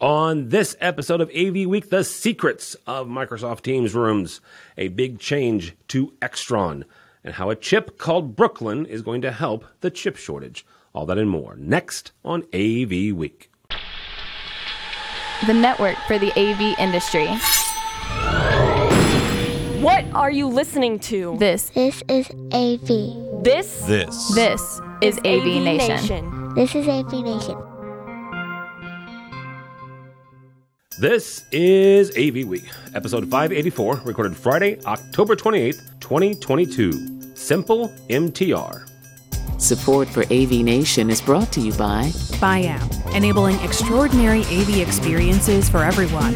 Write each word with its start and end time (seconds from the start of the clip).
On 0.00 0.50
this 0.50 0.76
episode 0.80 1.20
of 1.20 1.28
AV 1.30 1.66
Week, 1.66 1.90
the 1.90 2.04
secrets 2.04 2.76
of 2.86 3.08
Microsoft 3.08 3.62
Teams 3.62 3.96
rooms, 3.96 4.40
a 4.76 4.86
big 4.86 5.18
change 5.18 5.74
to 5.88 6.12
Extron, 6.22 6.84
and 7.24 7.34
how 7.34 7.50
a 7.50 7.56
chip 7.56 7.98
called 7.98 8.36
Brooklyn 8.36 8.86
is 8.86 9.02
going 9.02 9.22
to 9.22 9.32
help 9.32 9.64
the 9.80 9.90
chip 9.90 10.16
shortage. 10.16 10.64
All 10.94 11.04
that 11.06 11.18
and 11.18 11.28
more 11.28 11.56
next 11.56 12.12
on 12.24 12.44
AV 12.54 13.12
Week. 13.12 13.50
The 15.48 15.54
network 15.54 15.96
for 16.06 16.16
the 16.16 16.30
AV 16.38 16.78
industry. 16.78 17.26
What 19.82 20.04
are 20.14 20.30
you 20.30 20.46
listening 20.46 21.00
to? 21.00 21.36
This, 21.38 21.70
This 21.70 22.04
is 22.08 22.30
AV. 22.52 23.42
This 23.42 23.80
This. 23.82 24.28
this 24.34 24.80
is 25.02 25.18
AV, 25.24 25.60
Nation. 25.60 26.54
This 26.54 26.76
is 26.76 26.86
AV 26.86 27.12
Nation. 27.24 27.77
This 30.98 31.44
is 31.52 32.10
AV 32.16 32.48
Week, 32.48 32.68
episode 32.92 33.30
584, 33.30 34.00
recorded 34.04 34.36
Friday, 34.36 34.80
October 34.84 35.36
28th, 35.36 36.00
2022. 36.00 37.36
Simple 37.36 37.90
MTR. 38.08 38.90
Support 39.60 40.08
for 40.08 40.24
AV 40.24 40.50
Nation 40.64 41.08
is 41.08 41.20
brought 41.20 41.52
to 41.52 41.60
you 41.60 41.70
by 41.74 42.06
Biamp, 42.40 43.14
enabling 43.14 43.60
extraordinary 43.60 44.40
AV 44.40 44.78
experiences 44.80 45.68
for 45.68 45.84
everyone. 45.84 46.34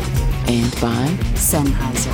And 0.49 0.73
by 0.81 1.07
Sennheiser. 1.35 2.13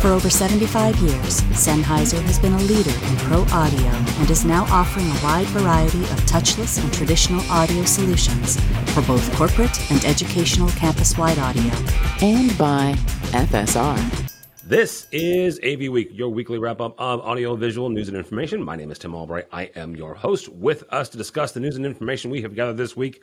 For 0.00 0.08
over 0.08 0.28
75 0.30 0.96
years, 0.96 1.40
Sennheiser 1.52 2.20
has 2.22 2.38
been 2.38 2.52
a 2.52 2.58
leader 2.58 2.90
in 2.90 3.16
pro 3.28 3.42
audio 3.52 3.90
and 4.20 4.30
is 4.30 4.44
now 4.44 4.64
offering 4.70 5.06
a 5.06 5.20
wide 5.22 5.46
variety 5.48 6.02
of 6.02 6.20
touchless 6.26 6.82
and 6.82 6.92
traditional 6.92 7.40
audio 7.50 7.84
solutions 7.84 8.60
for 8.92 9.02
both 9.02 9.34
corporate 9.34 9.90
and 9.90 10.04
educational 10.04 10.68
campus 10.70 11.16
wide 11.16 11.38
audio. 11.38 11.72
and 12.20 12.56
by 12.56 12.94
FSR. 13.32 14.30
This 14.66 15.06
is 15.12 15.60
AV 15.62 15.90
Week, 15.90 16.08
your 16.12 16.30
weekly 16.30 16.58
wrap 16.58 16.80
up 16.80 16.94
of 16.98 17.20
audio, 17.20 17.54
visual, 17.54 17.90
news, 17.90 18.08
and 18.08 18.16
information. 18.16 18.62
My 18.62 18.76
name 18.76 18.90
is 18.90 18.98
Tim 18.98 19.14
Albright. 19.14 19.46
I 19.52 19.64
am 19.76 19.94
your 19.94 20.14
host. 20.14 20.48
With 20.48 20.84
us 20.90 21.10
to 21.10 21.18
discuss 21.18 21.52
the 21.52 21.60
news 21.60 21.76
and 21.76 21.84
information 21.84 22.30
we 22.30 22.40
have 22.40 22.54
gathered 22.54 22.78
this 22.78 22.96
week, 22.96 23.22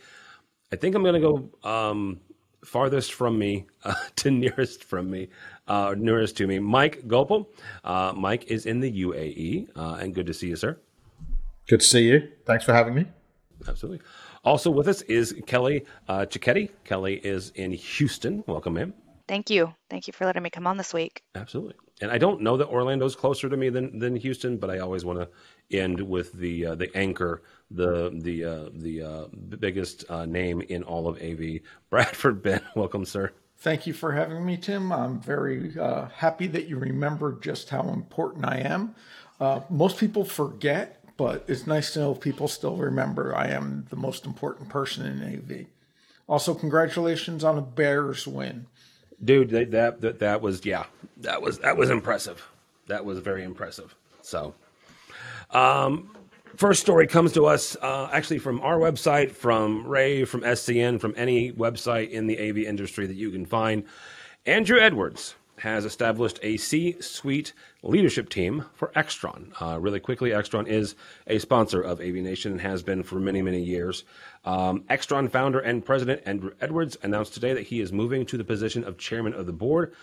I 0.72 0.76
think 0.76 0.96
I'm 0.96 1.02
going 1.02 1.20
to 1.20 1.50
go 1.64 1.68
um, 1.68 2.20
farthest 2.64 3.14
from 3.14 3.38
me 3.38 3.66
uh, 3.84 3.96
to 4.18 4.32
nearest 4.32 4.84
from 4.84 5.10
me, 5.10 5.30
uh, 5.68 5.96
nearest 5.98 6.38
to 6.38 6.48
me. 6.48 6.60
Mike 6.60 7.08
Gopal. 7.08 7.50
Uh, 7.84 8.14
Mike 8.16 8.46
is 8.46 8.66
in 8.66 8.80
the 8.80 8.92
UAE, 9.04 9.70
uh, 9.76 9.98
and 10.02 10.14
good 10.14 10.28
to 10.28 10.34
see 10.34 10.48
you, 10.48 10.56
sir. 10.56 10.78
Good 11.68 11.82
to 11.82 11.86
see 11.86 12.04
you. 12.04 12.30
Thanks 12.46 12.66
for 12.66 12.74
having 12.74 12.96
me. 12.96 13.06
Absolutely. 13.68 14.02
Also 14.44 14.72
with 14.72 14.88
us 14.88 15.04
is 15.04 15.36
Kelly 15.46 15.86
uh, 16.08 16.26
Cicchetti. 16.26 16.70
Kelly 16.84 17.16
is 17.16 17.52
in 17.56 17.72
Houston. 17.72 18.44
Welcome, 18.48 18.74
ma'am. 18.74 18.94
Thank 19.28 19.50
you. 19.50 19.74
Thank 19.90 20.08
you 20.08 20.14
for 20.14 20.26
letting 20.26 20.44
me 20.44 20.50
come 20.50 20.68
on 20.68 20.78
this 20.78 20.94
week. 20.94 21.22
Absolutely. 21.36 21.76
And 22.02 22.12
I 22.12 22.18
don't 22.18 22.42
know 22.42 22.58
that 22.58 22.68
Orlando's 22.68 23.16
closer 23.16 23.48
to 23.48 23.56
me 23.56 23.70
than, 23.70 24.00
than 24.00 24.16
Houston, 24.16 24.58
but 24.58 24.70
I 24.72 24.80
always 24.80 25.06
want 25.06 25.20
to 25.20 25.30
end 25.76 26.02
with 26.02 26.34
the 26.34 26.66
uh, 26.66 26.76
the 26.76 26.96
anchor, 26.98 27.44
the 27.70 28.10
the 28.14 28.44
uh, 28.44 28.70
the 28.74 29.02
uh, 29.02 29.26
biggest 29.60 30.04
uh, 30.10 30.26
name 30.26 30.62
in 30.62 30.84
all 30.84 31.08
of 31.08 31.22
AV, 31.22 31.60
Bradford 31.90 32.42
Benn. 32.42 32.62
Welcome, 32.76 33.06
sir. 33.06 33.32
Thank 33.58 33.86
you 33.86 33.94
for 33.94 34.14
having 34.14 34.44
me, 34.44 34.58
Tim. 34.58 34.92
I'm 34.92 35.20
very 35.20 35.78
uh, 35.78 36.08
happy 36.08 36.48
that 36.48 36.68
you 36.68 36.78
remembered 36.78 37.44
just 37.44 37.70
how 37.70 37.84
important 37.90 38.46
I 38.46 38.58
am. 38.58 38.96
Uh, 39.40 39.62
most 39.70 40.00
people 40.00 40.26
forget, 40.26 41.04
but 41.16 41.46
it's 41.48 41.68
nice 41.68 41.94
to 41.94 42.00
know 42.00 42.16
people 42.16 42.48
still 42.48 42.78
remember 42.78 43.36
I 43.36 43.50
am 43.50 43.86
the 43.92 43.96
most 43.96 44.26
important 44.26 44.70
person 44.70 45.06
in 45.06 45.36
AV. 45.36 45.68
Also, 46.28 46.56
congratulations 46.56 47.44
on 47.44 47.58
a 47.58 47.62
Bears 47.62 48.26
win. 48.26 48.66
Dude, 49.24 49.50
that, 49.52 50.02
that 50.02 50.20
that 50.20 50.42
was 50.42 50.66
yeah, 50.66 50.86
that 51.18 51.42
was 51.42 51.60
that 51.60 51.78
was 51.78 51.90
impressive. 51.90 52.48
That 52.88 53.06
was 53.06 53.20
very 53.20 53.44
impressive. 53.44 53.96
So, 54.22 54.56
um, 55.52 56.16
first 56.56 56.82
story 56.82 57.08
comes 57.08 57.32
to 57.34 57.46
us 57.46 57.76
uh, 57.82 58.10
actually 58.12 58.40
from 58.40 58.60
our 58.62 58.78
website, 58.78 59.32
from 59.32 59.86
Ray, 59.88 60.26
from 60.26 60.42
SCN, 60.42 61.00
from 61.00 61.14
any 61.16 61.52
website 61.52 62.10
in 62.10 62.28
the 62.28 62.40
AV 62.40 62.58
industry 62.60 63.06
that 63.06 63.16
you 63.16 63.30
can 63.32 63.46
find. 63.46 63.84
Andrew 64.46 64.80
Edwards 64.80 65.36
has 65.62 65.86
established 65.86 66.40
a 66.42 66.58
C-suite 66.58 67.54
leadership 67.84 68.30
team 68.30 68.66
for 68.74 68.92
Extron. 68.96 69.54
Uh, 69.62 69.80
really 69.80 70.00
quickly, 70.00 70.32
Extron 70.32 70.68
is 70.68 70.96
a 71.28 71.38
sponsor 71.38 71.82
of 71.82 72.02
AV 72.02 72.16
Nation 72.16 72.52
and 72.52 72.62
has 72.62 72.82
been 72.82 73.04
for 73.04 73.20
many, 73.20 73.44
many 73.44 73.62
years. 73.62 74.04
Um, 74.44 74.82
Extron 74.90 75.30
founder 75.30 75.60
and 75.60 75.86
president 75.86 76.24
Andrew 76.26 76.52
Edwards 76.62 76.98
announced 77.04 77.36
today 77.36 77.54
that 77.54 77.68
he 77.68 77.80
is 77.80 77.94
moving 77.94 78.26
to 78.26 78.38
the 78.38 78.44
position 78.44 78.84
of 78.84 78.98
chairman 78.98 79.34
of 79.34 79.46
the 79.46 79.54
board 79.54 79.94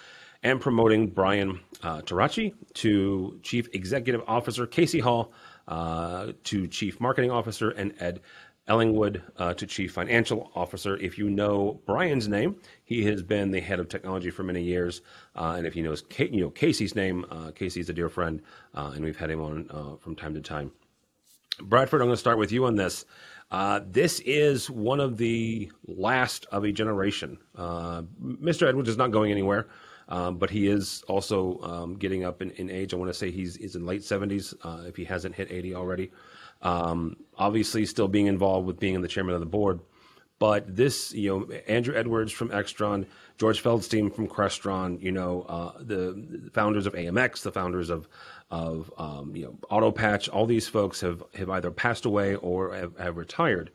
and 0.45 0.61
promoting 0.61 1.09
Brian 1.09 1.59
uh, 1.83 2.03
Taraci 2.03 2.55
to 2.75 3.41
chief 3.43 3.69
executive 3.73 4.23
officer, 4.29 4.65
Casey 4.65 5.01
Hall 5.01 5.33
uh, 5.67 6.33
to 6.45 6.69
chief 6.69 7.01
marketing 7.01 7.33
officer, 7.33 7.71
and 7.71 7.95
Ed 7.99 8.21
Ellingwood 8.69 9.23
uh, 9.39 9.55
to 9.55 9.67
chief 9.67 9.93
financial 9.93 10.51
officer. 10.55 10.97
If 10.99 11.19
you 11.19 11.31
know 11.31 11.81
Brian's 11.87 12.29
name, 12.29 12.57
he 12.85 13.05
has 13.07 13.23
been 13.23 13.51
the 13.51 13.61
head 13.61 13.81
of 13.81 13.89
technology 13.89 14.31
for 14.31 14.43
many 14.43 14.63
years. 14.63 15.01
Uh, 15.35 15.55
and 15.57 15.67
if 15.67 15.75
you 15.75 15.83
know, 15.83 15.95
Kate, 16.09 16.33
you 16.33 16.43
know 16.43 16.51
Casey's 16.51 16.95
name, 16.95 17.25
uh, 17.31 17.51
Casey's 17.53 17.89
a 17.89 17.93
dear 17.93 18.09
friend, 18.09 18.43
uh, 18.75 18.93
and 18.95 19.05
we've 19.05 19.17
had 19.17 19.31
him 19.31 19.41
on 19.41 19.71
uh, 19.71 19.97
from 19.97 20.15
time 20.15 20.35
to 20.35 20.41
time. 20.41 20.71
Bradford, 21.63 22.01
I'm 22.01 22.07
going 22.07 22.15
to 22.15 22.21
start 22.21 22.39
with 22.39 22.53
you 22.53 22.67
on 22.67 22.77
this. 22.77 23.05
Uh, 23.51 23.81
this 23.91 24.21
is 24.21 24.71
one 24.71 25.01
of 25.01 25.17
the 25.17 25.73
last 25.87 26.47
of 26.53 26.65
a 26.65 26.71
generation. 26.71 27.39
Mr. 27.57 28.69
Edwards 28.69 28.89
is 28.89 28.99
not 28.99 29.11
going 29.11 29.33
anywhere, 29.33 29.67
um, 30.09 30.37
but 30.39 30.51
he 30.51 30.69
is 30.69 31.03
also 31.09 31.59
um, 31.63 31.95
getting 31.95 32.25
up 32.25 32.43
in, 32.43 32.51
in 32.53 32.71
age. 32.71 32.95
I 32.95 32.97
want 32.97 33.11
to 33.11 33.15
say 33.15 33.31
he's, 33.31 33.57
he's 33.57 33.75
in 33.75 33.87
late 33.87 34.03
70s, 34.03 34.55
uh, 34.63 34.87
if 34.87 34.97
he 34.97 35.05
hasn't 35.05 35.35
hit 35.35 35.51
80 35.51 35.75
already. 35.75 36.11
Um, 36.63 37.17
obviously, 37.39 37.87
still 37.87 38.09
being 38.09 38.27
involved 38.27 38.67
with 38.67 38.79
being 38.79 39.01
the 39.01 39.09
chairman 39.09 39.35
of 39.35 39.41
the 39.41 39.47
board. 39.47 39.81
But 40.39 40.77
this, 40.77 41.13
you 41.13 41.31
know, 41.31 41.57
Andrew 41.67 41.97
Edwards 41.97 42.31
from 42.31 42.51
Extron, 42.51 43.07
George 43.39 43.61
Feldstein 43.61 44.15
from 44.15 44.29
Crestron, 44.29 45.03
you 45.03 45.11
know, 45.11 45.43
uh, 45.43 45.73
the, 45.79 46.25
the 46.45 46.51
founders 46.53 46.87
of 46.87 46.95
AMX, 46.95 47.43
the 47.43 47.53
founders 47.53 47.91
of 47.91 48.09
of 48.51 48.91
um, 48.97 49.35
you 49.37 49.45
know 49.45 49.59
AutoPatch, 49.71 50.29
all 50.33 50.47
these 50.47 50.69
folks 50.69 51.01
have 51.01 51.23
have 51.35 51.51
either 51.51 51.71
passed 51.71 52.05
away 52.05 52.37
or 52.37 52.75
have, 52.75 52.97
have 52.99 53.17
retired. 53.17 53.71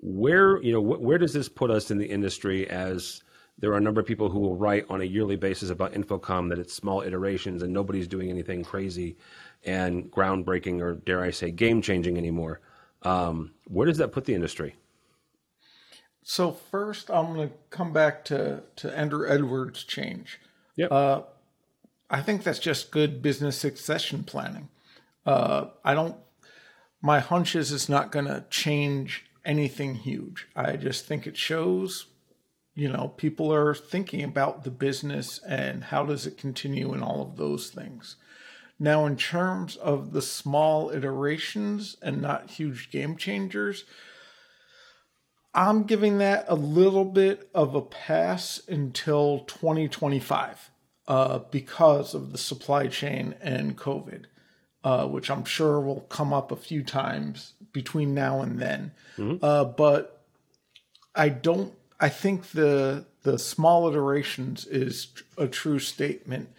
Where 0.00 0.62
you 0.62 0.72
know 0.72 0.82
wh- 0.82 1.00
where 1.00 1.18
does 1.18 1.32
this 1.32 1.48
put 1.48 1.70
us 1.70 1.90
in 1.90 1.98
the 1.98 2.06
industry? 2.06 2.68
As 2.68 3.22
there 3.58 3.72
are 3.72 3.76
a 3.76 3.80
number 3.80 4.00
of 4.00 4.06
people 4.06 4.28
who 4.28 4.38
will 4.38 4.56
write 4.56 4.86
on 4.88 5.00
a 5.00 5.04
yearly 5.04 5.36
basis 5.36 5.70
about 5.70 5.92
InfoComm 5.92 6.48
that 6.50 6.60
it's 6.60 6.74
small 6.74 7.02
iterations 7.02 7.62
and 7.62 7.72
nobody's 7.72 8.06
doing 8.06 8.30
anything 8.30 8.62
crazy 8.62 9.16
and 9.64 10.10
groundbreaking 10.12 10.80
or 10.80 10.94
dare 10.94 11.22
I 11.22 11.32
say 11.32 11.50
game 11.50 11.82
changing 11.82 12.16
anymore. 12.16 12.60
Um, 13.02 13.52
where 13.66 13.86
does 13.86 13.98
that 13.98 14.12
put 14.12 14.24
the 14.24 14.34
industry? 14.34 14.74
So 16.22 16.52
first, 16.52 17.10
I'm 17.10 17.34
going 17.34 17.48
to 17.48 17.54
come 17.70 17.92
back 17.92 18.24
to 18.26 18.62
to 18.76 18.96
Andrew 18.96 19.26
Edwards' 19.28 19.84
change. 19.84 20.38
Yep. 20.76 20.92
Uh, 20.92 21.22
I 22.10 22.22
think 22.22 22.42
that's 22.42 22.58
just 22.58 22.90
good 22.90 23.22
business 23.22 23.56
succession 23.56 24.24
planning. 24.24 24.68
Uh, 25.24 25.66
I 25.84 25.94
don't. 25.94 26.16
My 27.00 27.20
hunch 27.20 27.54
is 27.54 27.72
it's 27.72 27.88
not 27.88 28.12
going 28.12 28.26
to 28.26 28.44
change 28.50 29.26
anything 29.44 29.94
huge. 29.94 30.48
I 30.54 30.76
just 30.76 31.06
think 31.06 31.26
it 31.26 31.36
shows, 31.36 32.06
you 32.74 32.88
know, 32.88 33.08
people 33.16 33.52
are 33.52 33.74
thinking 33.74 34.22
about 34.22 34.64
the 34.64 34.70
business 34.70 35.40
and 35.48 35.84
how 35.84 36.04
does 36.04 36.26
it 36.26 36.36
continue 36.36 36.92
and 36.92 37.02
all 37.02 37.22
of 37.22 37.36
those 37.36 37.70
things. 37.70 38.16
Now, 38.78 39.06
in 39.06 39.16
terms 39.16 39.76
of 39.76 40.12
the 40.12 40.22
small 40.22 40.90
iterations 40.90 41.96
and 42.00 42.22
not 42.22 42.50
huge 42.50 42.90
game 42.90 43.16
changers, 43.16 43.84
I'm 45.52 45.82
giving 45.84 46.18
that 46.18 46.44
a 46.48 46.54
little 46.54 47.04
bit 47.04 47.50
of 47.54 47.74
a 47.74 47.80
pass 47.82 48.60
until 48.68 49.40
2025 49.40 50.70
uh, 51.08 51.38
because 51.50 52.14
of 52.14 52.30
the 52.30 52.38
supply 52.38 52.86
chain 52.86 53.34
and 53.40 53.76
COVID, 53.76 54.26
uh, 54.84 55.06
which 55.08 55.30
I'm 55.30 55.44
sure 55.44 55.80
will 55.80 56.02
come 56.02 56.32
up 56.32 56.52
a 56.52 56.56
few 56.56 56.84
times 56.84 57.54
between 57.72 58.14
now 58.14 58.42
and 58.42 58.60
then. 58.60 58.92
Uh, 59.42 59.64
but 59.64 60.22
I 61.14 61.30
don't. 61.30 61.72
I 61.98 62.08
think 62.10 62.50
the 62.52 63.06
the 63.22 63.38
small 63.38 63.88
iterations 63.88 64.64
is 64.66 65.08
a 65.36 65.48
true 65.48 65.80
statement. 65.80 66.50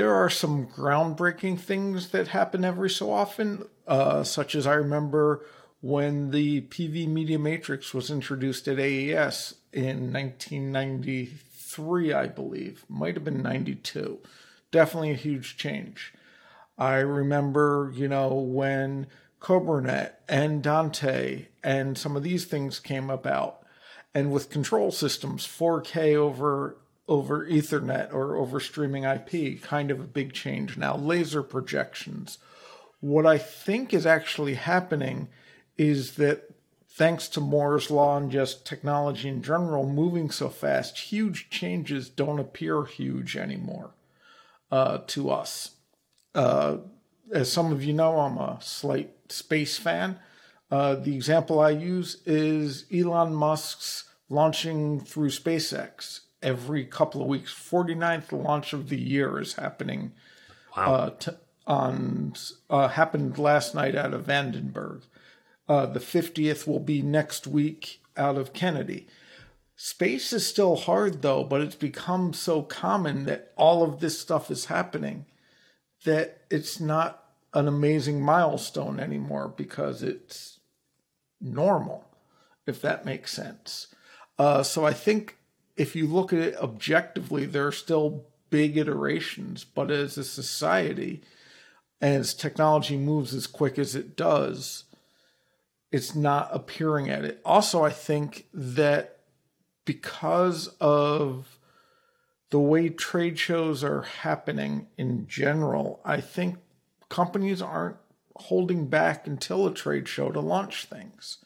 There 0.00 0.14
are 0.14 0.30
some 0.30 0.66
groundbreaking 0.66 1.60
things 1.60 2.08
that 2.08 2.28
happen 2.28 2.64
every 2.64 2.88
so 2.88 3.12
often, 3.12 3.66
uh, 3.86 4.24
such 4.24 4.54
as 4.54 4.66
I 4.66 4.72
remember 4.72 5.44
when 5.82 6.30
the 6.30 6.62
Peavey 6.62 7.06
Media 7.06 7.38
Matrix 7.38 7.92
was 7.92 8.10
introduced 8.10 8.66
at 8.66 8.78
AES 8.78 9.56
in 9.74 10.10
1993, 10.10 12.14
I 12.14 12.28
believe. 12.28 12.86
Might 12.88 13.12
have 13.12 13.24
been 13.24 13.42
92. 13.42 14.20
Definitely 14.70 15.10
a 15.10 15.16
huge 15.16 15.58
change. 15.58 16.14
I 16.78 17.00
remember, 17.00 17.92
you 17.94 18.08
know, 18.08 18.32
when 18.32 19.06
CobraNet 19.38 20.12
and 20.30 20.62
Dante 20.62 21.48
and 21.62 21.98
some 21.98 22.16
of 22.16 22.22
these 22.22 22.46
things 22.46 22.80
came 22.80 23.10
about. 23.10 23.58
and 24.14 24.32
with 24.32 24.48
control 24.48 24.92
systems, 24.92 25.46
4K 25.46 26.16
over 26.16 26.78
over 27.10 27.44
Ethernet 27.44 28.12
or 28.14 28.36
over 28.36 28.60
streaming 28.60 29.02
IP, 29.02 29.60
kind 29.60 29.90
of 29.90 29.98
a 29.98 30.04
big 30.04 30.32
change 30.32 30.78
now. 30.78 30.96
Laser 30.96 31.42
projections. 31.42 32.38
What 33.00 33.26
I 33.26 33.36
think 33.36 33.92
is 33.92 34.06
actually 34.06 34.54
happening 34.54 35.28
is 35.76 36.14
that 36.14 36.54
thanks 36.88 37.26
to 37.30 37.40
Moore's 37.40 37.90
law 37.90 38.16
and 38.16 38.30
just 38.30 38.64
technology 38.64 39.28
in 39.28 39.42
general 39.42 39.88
moving 39.88 40.30
so 40.30 40.48
fast, 40.48 40.98
huge 40.98 41.50
changes 41.50 42.08
don't 42.08 42.38
appear 42.38 42.84
huge 42.84 43.36
anymore 43.36 43.90
uh, 44.70 44.98
to 45.08 45.30
us. 45.30 45.72
Uh, 46.32 46.76
as 47.32 47.50
some 47.50 47.72
of 47.72 47.82
you 47.82 47.92
know, 47.92 48.20
I'm 48.20 48.38
a 48.38 48.58
slight 48.62 49.10
space 49.32 49.76
fan. 49.76 50.20
Uh, 50.70 50.94
the 50.94 51.16
example 51.16 51.58
I 51.58 51.70
use 51.70 52.22
is 52.24 52.84
Elon 52.94 53.34
Musk's 53.34 54.04
launching 54.28 55.00
through 55.00 55.30
SpaceX 55.30 56.20
every 56.42 56.84
couple 56.84 57.20
of 57.20 57.28
weeks. 57.28 57.52
49th 57.52 58.32
launch 58.32 58.72
of 58.72 58.88
the 58.88 58.98
year 58.98 59.38
is 59.40 59.54
happening. 59.54 60.12
Wow. 60.76 60.94
Uh, 60.94 61.10
t- 61.10 61.30
on 61.66 62.34
uh, 62.68 62.88
happened 62.88 63.38
last 63.38 63.74
night 63.74 63.94
out 63.94 64.12
of 64.12 64.26
Vandenberg. 64.26 65.02
Uh, 65.68 65.86
the 65.86 66.00
50th 66.00 66.66
will 66.66 66.80
be 66.80 67.00
next 67.00 67.46
week 67.46 68.00
out 68.16 68.36
of 68.36 68.52
Kennedy. 68.52 69.06
Space 69.76 70.32
is 70.32 70.46
still 70.46 70.76
hard 70.76 71.22
though, 71.22 71.44
but 71.44 71.60
it's 71.60 71.76
become 71.76 72.32
so 72.32 72.62
common 72.62 73.24
that 73.24 73.52
all 73.56 73.82
of 73.82 74.00
this 74.00 74.18
stuff 74.18 74.50
is 74.50 74.66
happening 74.66 75.26
that 76.04 76.42
it's 76.50 76.80
not 76.80 77.24
an 77.54 77.68
amazing 77.68 78.20
milestone 78.20 79.00
anymore 79.00 79.52
because 79.56 80.02
it's 80.02 80.60
normal, 81.40 82.04
if 82.66 82.80
that 82.82 83.04
makes 83.04 83.32
sense. 83.32 83.88
Uh, 84.38 84.62
so 84.62 84.84
I 84.84 84.92
think 84.92 85.36
if 85.80 85.96
you 85.96 86.06
look 86.06 86.30
at 86.30 86.40
it 86.40 86.56
objectively, 86.58 87.46
there 87.46 87.66
are 87.66 87.72
still 87.72 88.26
big 88.50 88.76
iterations, 88.76 89.64
but 89.64 89.90
as 89.90 90.18
a 90.18 90.24
society, 90.24 91.22
as 92.02 92.34
technology 92.34 92.98
moves 92.98 93.32
as 93.32 93.46
quick 93.46 93.78
as 93.78 93.94
it 93.94 94.14
does, 94.14 94.84
it's 95.90 96.14
not 96.14 96.50
appearing 96.52 97.08
at 97.08 97.24
it. 97.24 97.40
Also, 97.46 97.82
I 97.82 97.88
think 97.88 98.44
that 98.52 99.20
because 99.86 100.68
of 100.82 101.58
the 102.50 102.60
way 102.60 102.90
trade 102.90 103.38
shows 103.38 103.82
are 103.82 104.02
happening 104.02 104.86
in 104.98 105.26
general, 105.28 106.02
I 106.04 106.20
think 106.20 106.56
companies 107.08 107.62
aren't 107.62 107.96
holding 108.36 108.86
back 108.88 109.26
until 109.26 109.66
a 109.66 109.72
trade 109.72 110.08
show 110.08 110.30
to 110.30 110.40
launch 110.40 110.84
things. 110.84 111.38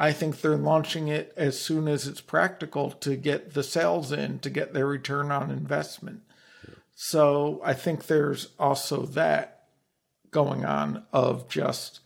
I 0.00 0.12
think 0.12 0.40
they're 0.40 0.56
launching 0.56 1.08
it 1.08 1.34
as 1.36 1.60
soon 1.60 1.86
as 1.86 2.06
it's 2.06 2.22
practical 2.22 2.90
to 2.90 3.16
get 3.16 3.52
the 3.52 3.62
sales 3.62 4.12
in, 4.12 4.38
to 4.38 4.48
get 4.48 4.72
their 4.72 4.86
return 4.86 5.30
on 5.30 5.50
investment. 5.50 6.22
So 6.94 7.60
I 7.62 7.74
think 7.74 8.06
there's 8.06 8.48
also 8.58 9.02
that 9.02 9.66
going 10.30 10.64
on 10.64 11.04
of 11.12 11.50
just, 11.50 12.00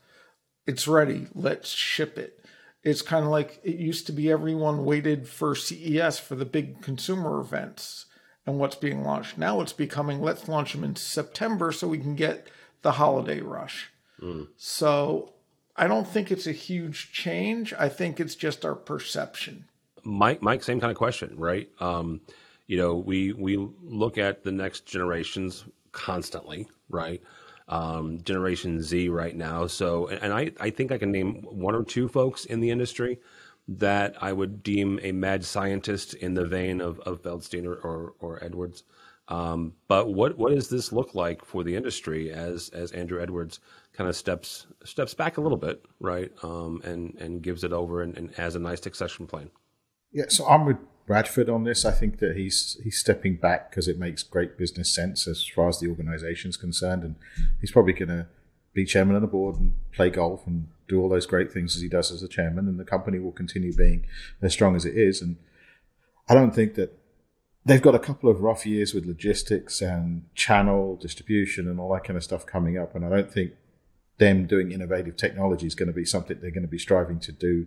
it's 0.67 0.89
ready, 0.89 1.29
let's 1.37 1.69
ship 1.69 2.19
it. 2.19 2.45
It's 2.83 3.01
kind 3.01 3.25
of 3.25 3.31
like 3.31 3.61
it 3.63 3.77
used 3.77 4.07
to 4.07 4.13
be 4.13 4.29
everyone 4.29 4.85
waited 4.85 5.29
for 5.29 5.55
CES 5.55 6.19
for 6.19 6.35
the 6.35 6.45
big 6.45 6.83
consumer 6.83 7.39
events 7.39 8.07
and 8.45 8.59
what's 8.59 8.77
being 8.77 9.05
launched. 9.05 9.39
Now 9.39 9.61
it's 9.61 9.73
becoming 9.73 10.21
let's 10.21 10.49
launch 10.49 10.73
them 10.73 10.83
in 10.83 10.97
September 10.97 11.71
so 11.71 11.87
we 11.87 11.99
can 11.99 12.17
get 12.17 12.49
the 12.83 12.93
holiday 12.93 13.41
rush. 13.41 13.93
Mm. 14.21 14.49
So 14.57 15.34
I 15.77 15.87
don't 15.87 16.07
think 16.07 16.31
it's 16.31 16.47
a 16.47 16.53
huge 16.53 17.13
change. 17.13 17.75
I 17.75 17.89
think 17.89 18.21
it's 18.21 18.35
just 18.37 18.65
our 18.65 18.75
perception. 18.75 19.67
Mike, 20.05 20.43
Mike, 20.43 20.63
same 20.63 20.81
kind 20.81 20.91
of 20.91 20.97
question, 20.97 21.35
right? 21.37 21.69
Um, 21.81 22.21
you 22.67 22.77
know, 22.77 22.95
we 22.95 23.33
we 23.33 23.57
look 23.83 24.19
at 24.19 24.45
the 24.45 24.53
next 24.53 24.87
generations 24.87 25.65
constantly, 25.93 26.69
right? 26.89 27.23
Um, 27.69 28.21
Generation 28.23 28.83
Z 28.83 29.09
right 29.09 29.35
now. 29.35 29.67
So, 29.67 30.09
and 30.09 30.33
I, 30.33 30.53
I 30.61 30.71
think 30.71 30.93
I 30.93 30.99
can 30.99 31.11
name 31.11 31.43
one 31.51 31.75
or 31.75 31.83
two 31.83 32.09
folks 32.09 32.45
in 32.45 32.61
the 32.61 32.71
industry 32.71 33.21
that 33.67 34.23
I 34.23 34.33
would 34.33 34.63
deem 34.63 35.01
a 35.03 35.13
mad 35.13 35.45
scientist 35.45 36.13
in 36.15 36.35
the 36.35 36.45
vein 36.45 36.83
of, 36.83 37.01
of 37.01 37.23
Feldstein 37.23 37.65
or, 37.65 37.77
or, 37.77 38.15
or 38.21 38.45
Edwards. 38.45 38.83
Um, 39.29 39.73
but 39.89 40.13
what 40.13 40.37
what 40.37 40.53
does 40.53 40.69
this 40.69 40.93
look 40.93 41.15
like 41.15 41.45
for 41.45 41.65
the 41.65 41.77
industry 41.77 42.31
as 42.31 42.69
as 42.71 42.93
Andrew 42.93 43.23
Edwards 43.23 43.59
kind 43.95 44.09
of 44.09 44.17
steps 44.17 44.67
steps 44.85 45.15
back 45.15 45.39
a 45.39 45.41
little 45.41 45.57
bit, 45.57 45.83
right, 45.99 46.31
um, 46.43 46.83
and 46.85 47.17
and 47.19 47.43
gives 47.43 47.65
it 47.65 47.73
over 47.73 48.03
and, 48.03 48.17
and 48.19 48.35
has 48.35 48.55
a 48.55 48.59
nice 48.59 48.83
succession 48.83 49.27
plan? 49.27 49.51
Yeah, 50.13 50.27
so 50.29 50.47
I'm 50.47 50.67
with 50.67 50.77
Bradford 51.07 51.49
on 51.49 51.65
this. 51.65 51.87
I 51.87 51.91
think 51.91 52.19
that 52.19 52.37
he's 52.37 52.79
he's 52.85 52.99
stepping 52.99 53.37
back 53.37 53.71
because 53.71 53.89
it 53.89 53.99
makes 53.99 54.23
great 54.23 54.59
business 54.59 54.95
sense 54.95 55.27
as 55.27 55.47
far 55.47 55.69
as 55.69 55.81
the 55.81 55.89
organisation 55.89 56.51
is 56.51 56.59
concerned, 56.59 57.03
and 57.03 57.17
he's 57.61 57.71
probably 57.71 57.95
going 57.95 58.09
to 58.09 58.27
be 58.75 58.85
chairman 58.85 59.17
of 59.17 59.23
the 59.23 59.29
board 59.29 59.57
and 59.57 59.73
play 59.93 60.11
golf 60.11 60.47
and 60.47 60.69
do 60.87 61.01
all 61.01 61.09
those 61.09 61.27
great 61.27 61.51
things 61.51 61.77
as 61.77 61.81
he 61.83 61.89
does 61.89 62.13
as 62.13 62.23
a 62.23 62.29
chairman, 62.29 62.69
and 62.69 62.79
the 62.79 62.85
company 62.85 63.19
will 63.19 63.33
continue 63.33 63.75
being 63.75 64.05
as 64.43 64.53
strong 64.53 64.77
as 64.77 64.85
it 64.85 64.97
is. 64.97 65.23
And 65.23 65.37
I 66.29 66.35
don't 66.35 66.55
think 66.55 66.75
that 66.75 66.99
they've 67.65 67.83
got 67.83 67.95
a 67.95 67.99
couple 67.99 68.29
of 68.29 68.41
rough 68.41 68.67
years 68.67 68.93
with 68.93 69.07
logistics 69.07 69.81
and 69.81 70.25
channel 70.35 70.97
distribution 70.97 71.69
and 71.69 71.81
all 71.81 71.93
that 71.95 72.05
kind 72.05 72.17
of 72.17 72.25
stuff 72.25 72.45
coming 72.47 72.79
up. 72.79 72.95
And 72.95 73.05
I 73.05 73.09
don't 73.09 73.31
think 73.31 73.53
them 74.19 74.47
doing 74.47 74.71
innovative 74.71 75.17
technology 75.17 75.67
is 75.67 75.75
going 75.75 75.89
to 75.89 75.95
be 75.95 76.05
something 76.05 76.39
they're 76.41 76.51
going 76.51 76.63
to 76.63 76.69
be 76.69 76.79
striving 76.79 77.19
to 77.21 77.33
do 77.33 77.67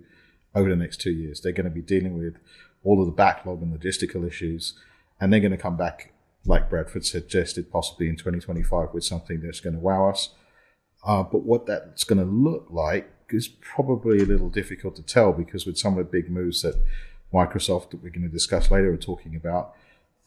over 0.56 0.70
the 0.70 0.76
next 0.76 1.02
two 1.02 1.12
years. 1.12 1.42
They're 1.42 1.52
going 1.52 1.66
to 1.66 1.72
be 1.72 1.82
dealing 1.82 2.18
with 2.18 2.38
all 2.84 3.00
of 3.02 3.06
the 3.06 3.12
backlog 3.12 3.62
and 3.62 3.78
logistical 3.78 4.26
issues, 4.26 4.74
and 5.20 5.34
they're 5.34 5.40
going 5.40 5.52
to 5.52 5.58
come 5.58 5.78
back, 5.78 6.14
like 6.46 6.70
Bradford 6.70 7.06
suggested, 7.06 7.72
possibly 7.72 8.08
in 8.08 8.16
2025 8.16 8.90
with 8.94 9.04
something 9.04 9.42
that's 9.42 9.60
going 9.60 9.74
to 9.74 9.80
wow 9.80 10.10
us. 10.10 10.30
Uh, 11.06 11.24
but 11.24 11.44
what 11.44 11.66
that's 11.66 12.04
going 12.04 12.20
to 12.20 12.26
look 12.26 12.68
like 12.70 13.12
is 13.30 13.48
probably 13.48 14.20
a 14.20 14.26
little 14.26 14.50
difficult 14.50 14.96
to 14.96 15.04
tell 15.04 15.34
because 15.34 15.66
with 15.66 15.78
some 15.78 15.98
of 15.98 16.06
the 16.06 16.12
big 16.12 16.30
moves 16.30 16.62
that 16.62 16.82
Microsoft 17.34 17.90
that 17.90 18.02
we're 18.02 18.10
going 18.10 18.22
to 18.22 18.30
discuss 18.30 18.72
later 18.72 18.94
are 18.94 18.98
talking 18.98 19.36
about, 19.36 19.74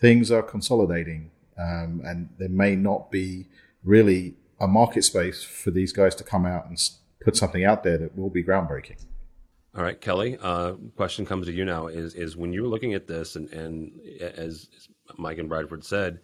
things 0.00 0.31
are 0.31 0.43
consolidating, 0.43 1.31
um, 1.58 2.02
and 2.05 2.31
there 2.38 2.49
may 2.49 2.75
not 2.75 3.11
be 3.11 3.47
really 3.85 4.35
a 4.58 4.67
market 4.67 5.05
space 5.05 5.43
for 5.43 5.70
these 5.70 5.93
guys 5.93 6.14
to 6.17 6.25
come 6.25 6.47
out 6.47 6.67
and 6.67 6.79
put 7.20 7.37
something 7.37 7.64
out 7.64 7.82
there 7.82 7.99
that 7.99 8.17
will 8.17 8.31
be 8.31 8.43
groundbreaking. 8.43 8.97
All 9.76 9.85
right, 9.85 10.00
Kelly. 10.00 10.37
Uh, 10.41 10.73
question 10.97 11.25
comes 11.25 11.47
to 11.47 11.52
you 11.52 11.64
now: 11.64 11.87
Is 11.87 12.14
is 12.14 12.37
when 12.37 12.52
you're 12.52 12.67
looking 12.67 12.94
at 12.94 13.06
this, 13.06 13.37
and, 13.37 13.49
and 13.50 13.93
as 14.20 14.69
Mike 15.17 15.38
and 15.38 15.49
Bradford 15.49 15.84
said, 15.84 16.19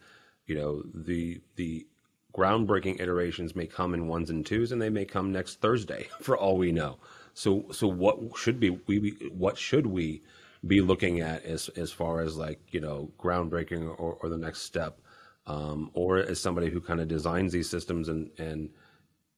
you 0.46 0.56
know 0.56 0.82
the 0.94 1.40
the 1.54 1.86
groundbreaking 2.34 3.00
iterations 3.00 3.56
may 3.56 3.66
come 3.66 3.94
in 3.94 4.08
ones 4.08 4.30
and 4.30 4.44
twos, 4.44 4.72
and 4.72 4.82
they 4.82 4.90
may 4.90 5.04
come 5.04 5.32
next 5.32 5.60
Thursday, 5.60 6.08
for 6.20 6.36
all 6.36 6.56
we 6.58 6.72
know. 6.72 6.98
So 7.34 7.66
so 7.70 7.86
what 7.86 8.18
should 8.36 8.58
be 8.58 8.70
we 8.70 9.30
what 9.32 9.56
should 9.56 9.86
we 9.86 10.22
be 10.64 10.80
looking 10.80 11.20
at 11.20 11.44
as 11.44 11.68
as 11.70 11.92
far 11.92 12.20
as 12.20 12.36
like 12.36 12.60
you 12.70 12.80
know 12.80 13.10
groundbreaking 13.18 13.88
or, 13.98 14.18
or 14.20 14.28
the 14.28 14.38
next 14.38 14.62
step, 14.62 15.00
um, 15.46 15.90
or 15.94 16.18
as 16.18 16.40
somebody 16.40 16.70
who 16.70 16.80
kind 16.80 17.00
of 17.00 17.08
designs 17.08 17.52
these 17.52 17.68
systems 17.68 18.08
and 18.08 18.30
and 18.38 18.70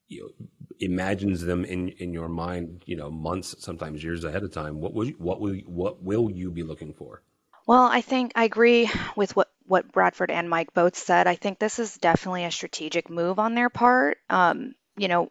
you 0.08 0.22
know, 0.22 0.46
imagines 0.80 1.42
them 1.42 1.64
in 1.64 1.90
in 1.90 2.12
your 2.12 2.28
mind, 2.28 2.82
you 2.86 2.96
know, 2.96 3.10
months, 3.10 3.54
sometimes 3.58 4.02
years 4.02 4.24
ahead 4.24 4.42
of 4.42 4.52
time. 4.52 4.80
What 4.80 4.94
will 4.94 5.06
you, 5.06 5.14
what 5.18 5.40
will 5.40 5.54
what 5.66 6.02
will 6.02 6.30
you 6.30 6.50
be 6.50 6.62
looking 6.62 6.94
for? 6.94 7.22
Well, 7.66 7.84
I 7.84 8.00
think 8.00 8.32
I 8.34 8.44
agree 8.44 8.90
with 9.14 9.36
what 9.36 9.50
what 9.66 9.92
Bradford 9.92 10.30
and 10.30 10.48
Mike 10.48 10.72
both 10.72 10.96
said. 10.96 11.26
I 11.26 11.34
think 11.34 11.58
this 11.58 11.78
is 11.78 11.98
definitely 11.98 12.44
a 12.44 12.50
strategic 12.50 13.10
move 13.10 13.38
on 13.38 13.54
their 13.54 13.68
part. 13.68 14.18
Um, 14.30 14.74
you 14.96 15.08
know, 15.08 15.30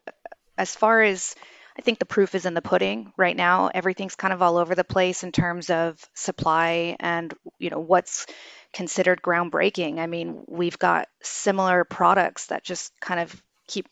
as 0.58 0.76
far 0.76 1.02
as 1.02 1.36
I 1.78 1.82
think 1.82 2.00
the 2.00 2.06
proof 2.06 2.34
is 2.34 2.46
in 2.46 2.54
the 2.54 2.62
pudding 2.62 3.14
right 3.18 3.36
now. 3.36 3.70
Everything's 3.74 4.16
kind 4.16 4.34
of 4.34 4.42
all 4.42 4.58
over 4.58 4.74
the 4.74 4.84
place 4.84 5.24
in 5.24 5.32
terms 5.32 5.70
of 5.70 6.04
supply 6.16 6.96
and 7.00 7.34
you 7.60 7.70
know 7.70 7.80
what's 7.80 8.26
considered 8.74 9.22
groundbreaking. 9.22 10.00
I 10.00 10.08
mean, 10.08 10.44
we've 10.48 10.80
got 10.80 11.08
similar 11.22 11.84
products 11.84 12.48
that 12.48 12.64
just 12.64 12.92
kind 13.00 13.20
of 13.20 13.44
keep 13.68 13.88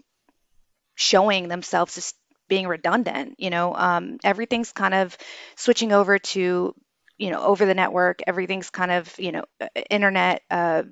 showing 0.96 1.48
themselves 1.48 1.98
as 1.98 2.14
being 2.48 2.68
redundant. 2.68 3.36
You 3.38 3.52
know, 3.52 3.76
um, 3.76 4.18
everything's 4.24 4.72
kind 4.72 4.94
of 4.94 5.16
switching 5.56 5.92
over 5.92 6.18
to 6.18 6.74
you 7.18 7.30
know 7.30 7.42
over 7.42 7.68
the 7.68 7.76
network. 7.76 8.22
Everything's 8.26 8.72
kind 8.72 8.92
of 8.92 9.14
you 9.20 9.32
know 9.32 9.44
uh, 9.62 9.68
internet. 9.90 10.42
Uh, 10.50 10.84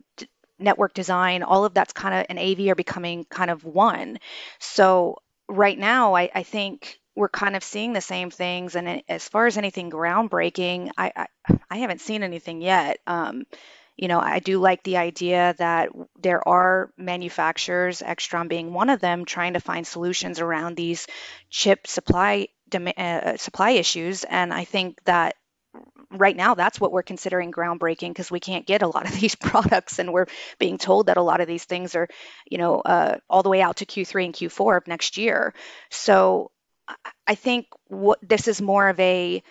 network 0.59 0.93
design 0.93 1.43
all 1.43 1.65
of 1.65 1.73
that's 1.73 1.93
kind 1.93 2.13
of 2.13 2.25
an 2.29 2.37
av 2.37 2.59
are 2.67 2.75
becoming 2.75 3.25
kind 3.25 3.49
of 3.49 3.65
one 3.65 4.17
so 4.59 5.17
right 5.49 5.77
now, 5.77 6.15
I, 6.15 6.29
I 6.33 6.43
think 6.43 6.99
we're 7.15 7.29
kind 7.29 7.55
of 7.55 7.63
seeing 7.63 7.93
the 7.93 8.01
same 8.01 8.31
things. 8.31 8.75
And 8.75 9.03
as 9.07 9.27
far 9.27 9.45
as 9.45 9.57
anything 9.57 9.91
groundbreaking, 9.91 10.91
I 10.97 11.11
I, 11.47 11.57
I 11.69 11.77
haven't 11.77 12.01
seen 12.01 12.23
anything 12.23 12.61
yet. 12.61 12.99
Um, 13.05 13.45
you 13.95 14.07
know, 14.07 14.19
I 14.19 14.39
do 14.39 14.59
like 14.59 14.83
the 14.83 14.97
idea 14.97 15.53
that 15.59 15.89
there 16.19 16.47
are 16.47 16.91
manufacturers, 16.97 18.01
Extron 18.01 18.49
being 18.49 18.73
one 18.73 18.89
of 18.89 18.99
them, 18.99 19.25
trying 19.25 19.53
to 19.53 19.59
find 19.59 19.85
solutions 19.85 20.39
around 20.39 20.75
these 20.75 21.05
chip 21.49 21.85
supply 21.85 22.47
uh, 22.73 23.37
supply 23.37 23.71
issues. 23.71 24.23
And 24.23 24.51
I 24.51 24.63
think 24.63 25.03
that 25.03 25.35
right 26.11 26.35
now 26.35 26.53
that's 26.53 26.79
what 26.79 26.91
we're 26.91 27.03
considering 27.03 27.51
groundbreaking 27.51 28.09
because 28.09 28.29
we 28.29 28.39
can't 28.39 28.67
get 28.67 28.81
a 28.81 28.87
lot 28.87 29.05
of 29.05 29.13
these 29.19 29.35
products 29.35 29.99
and 29.99 30.13
we're 30.13 30.27
being 30.59 30.77
told 30.77 31.07
that 31.07 31.17
a 31.17 31.21
lot 31.21 31.41
of 31.41 31.47
these 31.47 31.65
things 31.65 31.95
are 31.95 32.07
you 32.49 32.57
know 32.57 32.79
uh, 32.81 33.17
all 33.29 33.43
the 33.43 33.49
way 33.49 33.61
out 33.61 33.77
to 33.77 33.85
q3 33.85 34.25
and 34.25 34.33
q4 34.33 34.77
of 34.77 34.87
next 34.87 35.17
year. 35.17 35.53
So 35.89 36.51
i 37.25 37.35
think 37.35 37.67
what 37.87 38.19
this 38.21 38.47
is 38.47 38.61
more 38.61 38.89
of 38.89 38.99
a 38.99 39.41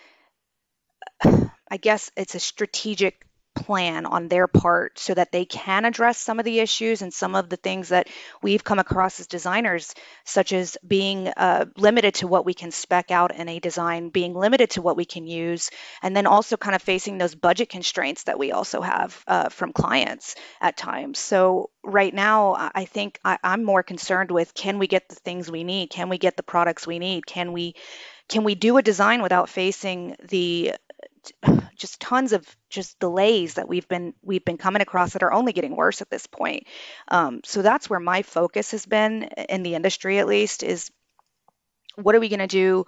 i 1.71 1.77
guess 1.81 2.11
it's 2.17 2.35
a 2.35 2.41
strategic 2.41 3.27
plan 3.55 4.07
on 4.07 4.29
their 4.29 4.47
part 4.47 4.99
so 4.99 5.15
that 5.15 5.33
they 5.33 5.45
can 5.45 5.85
address 5.85 6.19
some 6.19 6.39
of 6.39 6.45
the 6.45 6.61
issues 6.61 7.03
and 7.03 7.13
some 7.13 7.35
of 7.35 7.49
the 7.49 7.57
things 7.57 7.91
that 7.91 8.09
we've 8.43 8.65
come 8.65 8.79
across 8.79 9.21
as 9.21 9.27
designers, 9.27 9.95
such 10.25 10.53
as 10.53 10.77
being 10.87 11.29
uh, 11.29 11.67
limited 11.77 12.15
to 12.15 12.27
what 12.27 12.45
we 12.45 12.55
can 12.55 12.71
spec 12.71 13.11
out 13.11 13.35
in 13.35 13.49
a 13.49 13.61
design, 13.61 14.09
being 14.09 14.35
limited 14.35 14.71
to 14.71 14.83
what 14.83 14.97
we 14.97 15.05
can 15.05 15.27
use, 15.27 15.71
and 16.03 16.17
then 16.17 16.27
also 16.27 16.57
kind 16.57 16.75
of 16.75 16.83
facing 16.83 17.19
those 17.19 17.35
budget 17.35 17.69
constraints 17.69 18.25
that 18.25 18.39
we 18.39 18.53
also 18.53 18.81
have 18.81 19.23
uh, 19.27 19.49
from 19.49 19.73
clients 19.73 20.35
at 20.61 20.77
times. 20.77 21.19
So 21.19 21.71
right 21.85 22.13
now, 22.13 22.71
I 22.75 22.85
think 22.85 23.19
I, 23.25 23.39
I'm 23.43 23.65
more 23.65 23.83
concerned 23.83 24.31
with 24.31 24.55
can 24.55 24.79
we 24.79 24.87
get 24.87 25.09
the 25.09 25.15
things 25.17 25.51
we 25.51 25.65
need? 25.65 25.91
Can 25.91 26.09
we 26.09 26.19
get 26.19 26.37
the 26.37 26.43
products 26.43 26.87
we 26.87 26.99
need? 26.99 27.27
Can 27.27 27.53
we 27.53 27.75
can 28.29 28.45
we 28.45 28.55
do 28.55 28.79
a 28.79 28.83
design 28.83 29.21
without 29.21 29.49
facing 29.49 30.17
the 30.27 30.75
just 31.83 32.01
tons 32.01 32.33
of 32.33 32.47
just 32.71 32.99
delays 33.01 33.55
that 33.55 33.69
we've 33.69 33.89
been 33.89 34.15
we've 34.23 34.45
been 34.45 34.57
coming 34.57 34.81
across 34.81 35.13
that 35.13 35.25
are 35.25 35.33
only 35.33 35.53
getting 35.53 35.75
worse 35.75 36.01
at 36.01 36.09
this 36.09 36.29
point. 36.29 36.69
Um, 37.09 37.41
so 37.45 37.61
that's 37.61 37.91
where 37.91 38.01
my 38.01 38.23
focus 38.23 38.71
has 38.71 38.87
been 38.87 39.25
in 39.25 39.65
the 39.65 39.75
industry, 39.75 40.21
at 40.21 40.29
least, 40.29 40.63
is 40.63 40.93
what 41.97 42.15
are 42.15 42.21
we 42.21 42.29
going 42.29 42.39
to 42.39 42.47
do 42.47 42.87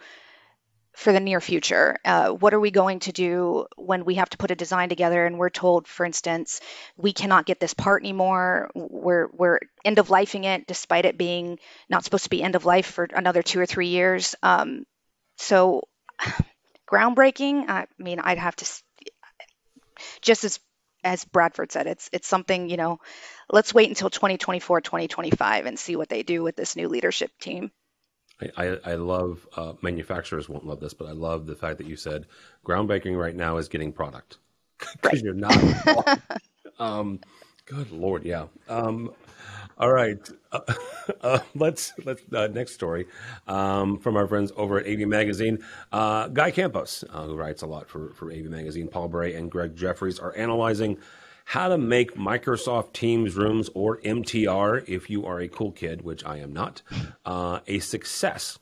for 0.92 1.12
the 1.12 1.18
near 1.18 1.40
future? 1.40 1.98
Uh, 2.04 2.30
what 2.30 2.54
are 2.54 2.60
we 2.60 2.70
going 2.70 3.00
to 3.00 3.10
do 3.10 3.66
when 3.76 4.04
we 4.04 4.14
have 4.14 4.30
to 4.30 4.38
put 4.38 4.52
a 4.52 4.54
design 4.54 4.88
together 4.88 5.26
and 5.26 5.38
we're 5.38 5.50
told, 5.50 5.88
for 5.88 6.06
instance, 6.06 6.60
we 6.96 7.12
cannot 7.12 7.46
get 7.46 7.58
this 7.58 7.74
part 7.74 8.00
anymore? 8.00 8.70
We're 8.76 9.28
we're 9.32 9.58
end 9.84 9.98
of 9.98 10.06
lifing 10.06 10.44
it, 10.44 10.68
despite 10.68 11.04
it 11.04 11.18
being 11.18 11.58
not 11.90 12.04
supposed 12.04 12.24
to 12.24 12.30
be 12.30 12.44
end 12.44 12.54
of 12.54 12.64
life 12.64 12.86
for 12.86 13.08
another 13.12 13.42
two 13.42 13.58
or 13.58 13.66
three 13.66 13.88
years. 13.88 14.36
Um, 14.40 14.84
so 15.36 15.82
groundbreaking. 16.90 17.68
I 17.68 17.86
mean, 17.98 18.20
I'd 18.20 18.38
have 18.38 18.56
to 18.56 18.64
just 20.20 20.44
as 20.44 20.60
as 21.02 21.24
Bradford 21.24 21.70
said, 21.70 21.86
it's 21.86 22.08
it's 22.12 22.28
something 22.28 22.68
you 22.68 22.76
know. 22.76 22.98
Let's 23.50 23.74
wait 23.74 23.90
until 23.90 24.08
2024, 24.08 24.80
2025, 24.80 25.66
and 25.66 25.78
see 25.78 25.96
what 25.96 26.08
they 26.08 26.22
do 26.22 26.42
with 26.42 26.56
this 26.56 26.76
new 26.76 26.88
leadership 26.88 27.30
team. 27.38 27.70
I, 28.56 28.78
I, 28.84 28.94
love 28.94 29.46
uh, 29.56 29.74
manufacturers 29.80 30.48
won't 30.48 30.66
love 30.66 30.80
this, 30.80 30.92
but 30.92 31.06
I 31.06 31.12
love 31.12 31.46
the 31.46 31.54
fact 31.54 31.78
that 31.78 31.86
you 31.86 31.96
said 31.96 32.26
ground 32.64 32.88
groundbreaking 32.88 33.16
right 33.16 33.34
now 33.34 33.58
is 33.58 33.68
getting 33.68 33.92
product 33.92 34.38
because 34.78 35.22
right. 35.22 35.22
you're 35.22 35.34
not. 35.34 36.20
um, 36.78 37.20
good 37.64 37.90
lord, 37.92 38.24
yeah. 38.24 38.46
Um, 38.68 39.12
all 39.78 39.92
right, 39.92 40.18
uh, 40.52 40.60
uh, 41.20 41.38
let's 41.54 41.92
let's 42.04 42.22
uh, 42.32 42.48
next 42.48 42.72
story 42.72 43.06
um, 43.46 43.98
from 43.98 44.16
our 44.16 44.26
friends 44.26 44.52
over 44.56 44.78
at 44.78 44.86
AV 44.86 45.08
Magazine. 45.08 45.64
Uh, 45.92 46.28
Guy 46.28 46.50
Campos, 46.50 47.04
uh, 47.10 47.24
who 47.24 47.34
writes 47.34 47.62
a 47.62 47.66
lot 47.66 47.88
for 47.88 48.10
for 48.10 48.30
AV 48.32 48.44
Magazine, 48.44 48.88
Paul 48.88 49.08
Bray 49.08 49.34
and 49.34 49.50
Greg 49.50 49.76
Jeffries 49.76 50.18
are 50.18 50.36
analyzing 50.36 50.98
how 51.46 51.68
to 51.68 51.76
make 51.76 52.14
Microsoft 52.14 52.94
Teams 52.94 53.34
rooms 53.34 53.68
or 53.74 53.98
MTR, 53.98 54.88
if 54.88 55.10
you 55.10 55.26
are 55.26 55.40
a 55.40 55.48
cool 55.48 55.72
kid, 55.72 56.00
which 56.02 56.24
I 56.24 56.38
am 56.38 56.54
not, 56.54 56.80
uh, 57.26 57.60
a 57.66 57.80
success. 57.80 58.58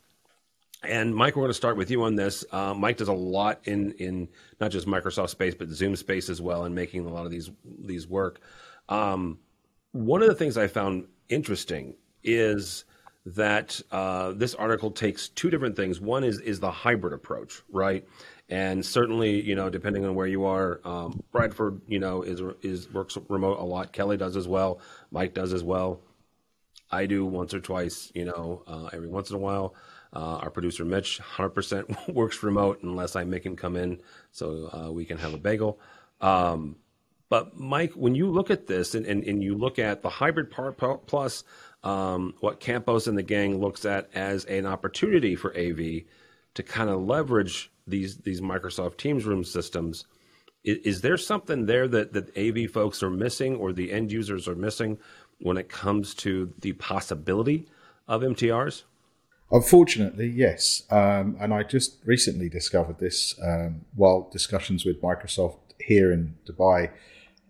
And 0.83 1.15
Mike, 1.15 1.37
we're 1.37 1.43
going 1.43 1.49
to 1.49 1.53
start 1.53 1.77
with 1.77 1.89
you 1.89 2.03
on 2.03 2.15
this. 2.15 2.43
Mike 2.51 2.97
does 2.97 3.07
a 3.07 3.13
lot 3.13 3.61
in 3.65 3.91
in 3.93 4.27
not 4.59 4.71
just 4.71 4.87
Microsoft 4.87 5.29
space, 5.29 5.55
but 5.55 5.69
Zoom 5.69 5.95
space 5.95 6.27
as 6.27 6.41
well, 6.41 6.65
and 6.65 6.75
making 6.75 7.05
a 7.05 7.09
lot 7.09 7.25
of 7.25 7.31
these 7.31 7.51
these 7.63 8.07
work. 8.07 8.41
Um, 8.89 9.39
one 9.93 10.21
of 10.21 10.27
the 10.27 10.35
things 10.35 10.57
I 10.57 10.67
found 10.67 11.07
interesting 11.29 11.95
is 12.23 12.83
that 13.25 13.79
uh, 13.91 14.33
this 14.33 14.53
article 14.55 14.91
takes 14.91 15.29
two 15.29 15.49
different 15.49 15.75
things. 15.75 16.01
One 16.01 16.23
is 16.23 16.39
is 16.41 16.59
the 16.59 16.71
hybrid 16.71 17.13
approach, 17.13 17.61
right? 17.71 18.05
And 18.49 18.85
certainly, 18.85 19.41
you 19.41 19.55
know, 19.55 19.69
depending 19.69 20.05
on 20.05 20.15
where 20.15 20.27
you 20.27 20.43
are, 20.43 20.81
um, 20.83 21.23
Bradford, 21.31 21.81
you 21.87 21.99
know, 21.99 22.23
is 22.23 22.41
is 22.61 22.91
works 22.91 23.17
remote 23.29 23.59
a 23.59 23.63
lot. 23.63 23.93
Kelly 23.93 24.17
does 24.17 24.35
as 24.35 24.47
well. 24.47 24.81
Mike 25.11 25.33
does 25.33 25.53
as 25.53 25.63
well. 25.63 26.01
I 26.91 27.05
do 27.05 27.25
once 27.25 27.53
or 27.53 27.59
twice, 27.59 28.11
you 28.13 28.25
know, 28.25 28.63
uh, 28.67 28.89
every 28.93 29.07
once 29.07 29.29
in 29.29 29.35
a 29.35 29.39
while. 29.39 29.73
Uh, 30.15 30.37
our 30.37 30.51
producer 30.51 30.85
Mitch, 30.85 31.19
100% 31.19 32.13
works 32.13 32.43
remote 32.43 32.83
unless 32.83 33.15
I 33.15 33.23
make 33.23 33.43
him 33.43 33.55
come 33.55 33.75
in 33.75 33.99
so 34.31 34.69
uh, 34.71 34.91
we 34.91 35.05
can 35.05 35.17
have 35.17 35.33
a 35.33 35.39
bagel. 35.39 35.79
Um, 36.21 36.75
but 37.33 37.57
Mike, 37.57 37.93
when 37.93 38.13
you 38.13 38.29
look 38.29 38.51
at 38.51 38.67
this 38.67 38.93
and, 38.93 39.07
and, 39.07 39.23
and 39.23 39.41
you 39.41 39.55
look 39.55 39.79
at 39.79 40.03
the 40.03 40.09
hybrid 40.09 40.51
part 40.51 40.77
plus 41.07 41.43
um, 41.83 42.35
what 42.41 42.59
Campos 42.59 43.07
and 43.07 43.17
the 43.17 43.23
gang 43.23 43.59
looks 43.59 43.85
at 43.85 44.07
as 44.13 44.45
an 44.45 44.67
opportunity 44.67 45.35
for 45.35 45.49
AV 45.57 46.03
to 46.53 46.61
kind 46.61 46.91
of 46.91 47.01
leverage 47.01 47.71
these 47.87 48.17
these 48.17 48.39
Microsoft 48.39 48.97
Teams 48.97 49.25
room 49.25 49.43
systems, 49.43 50.05
is, 50.63 50.77
is, 50.85 51.01
there 51.01 51.17
something 51.17 51.65
there 51.65 51.87
that, 51.87 52.13
that 52.13 52.37
AV 52.37 52.69
folks 52.69 53.01
are 53.01 53.09
missing 53.09 53.55
or 53.55 53.73
the 53.73 53.91
end 53.91 54.11
users 54.11 54.47
are 54.47 54.53
missing 54.53 54.99
when 55.39 55.57
it 55.57 55.69
comes 55.69 56.13
to 56.13 56.53
the 56.59 56.73
possibility 56.73 57.67
of 58.07 58.21
MTRs? 58.21 58.83
Unfortunately, 59.51 60.27
yes. 60.27 60.83
Um, 60.91 61.35
and 61.39 61.51
I 61.51 61.63
just 61.63 61.97
recently 62.05 62.47
discovered 62.47 62.99
this 62.99 63.33
um, 63.43 63.85
while 63.95 64.29
discussions 64.31 64.85
with 64.85 65.01
Microsoft 65.01 65.57
here 65.79 66.11
in 66.11 66.35
Dubai 66.45 66.91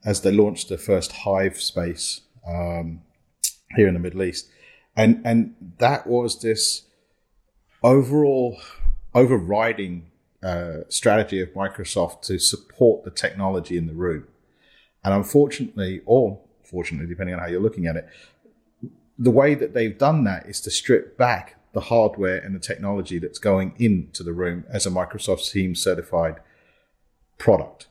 as 0.05 0.21
they 0.21 0.31
launched 0.31 0.69
the 0.69 0.77
first 0.77 1.11
Hive 1.11 1.61
space 1.61 2.21
um, 2.47 3.01
here 3.75 3.87
in 3.87 3.93
the 3.93 3.99
Middle 3.99 4.23
East, 4.23 4.49
and 4.95 5.21
and 5.25 5.55
that 5.79 6.07
was 6.07 6.41
this 6.41 6.83
overall 7.83 8.59
overriding 9.13 10.09
uh, 10.41 10.81
strategy 10.89 11.39
of 11.41 11.49
Microsoft 11.49 12.21
to 12.23 12.39
support 12.39 13.03
the 13.03 13.11
technology 13.11 13.77
in 13.77 13.87
the 13.87 13.93
room. 13.93 14.27
And 15.03 15.13
unfortunately, 15.13 16.01
or 16.05 16.39
fortunately, 16.63 17.07
depending 17.07 17.35
on 17.35 17.41
how 17.41 17.47
you're 17.47 17.61
looking 17.61 17.87
at 17.87 17.95
it, 17.95 18.07
the 19.17 19.31
way 19.31 19.53
that 19.55 19.73
they've 19.73 19.97
done 19.97 20.23
that 20.23 20.47
is 20.47 20.59
to 20.61 20.71
strip 20.71 21.17
back 21.17 21.57
the 21.73 21.81
hardware 21.81 22.37
and 22.37 22.55
the 22.55 22.59
technology 22.59 23.19
that's 23.19 23.39
going 23.39 23.73
into 23.77 24.23
the 24.23 24.33
room 24.33 24.63
as 24.69 24.85
a 24.85 24.89
Microsoft 24.89 25.51
Teams 25.51 25.81
certified 25.81 26.37
product. 27.37 27.87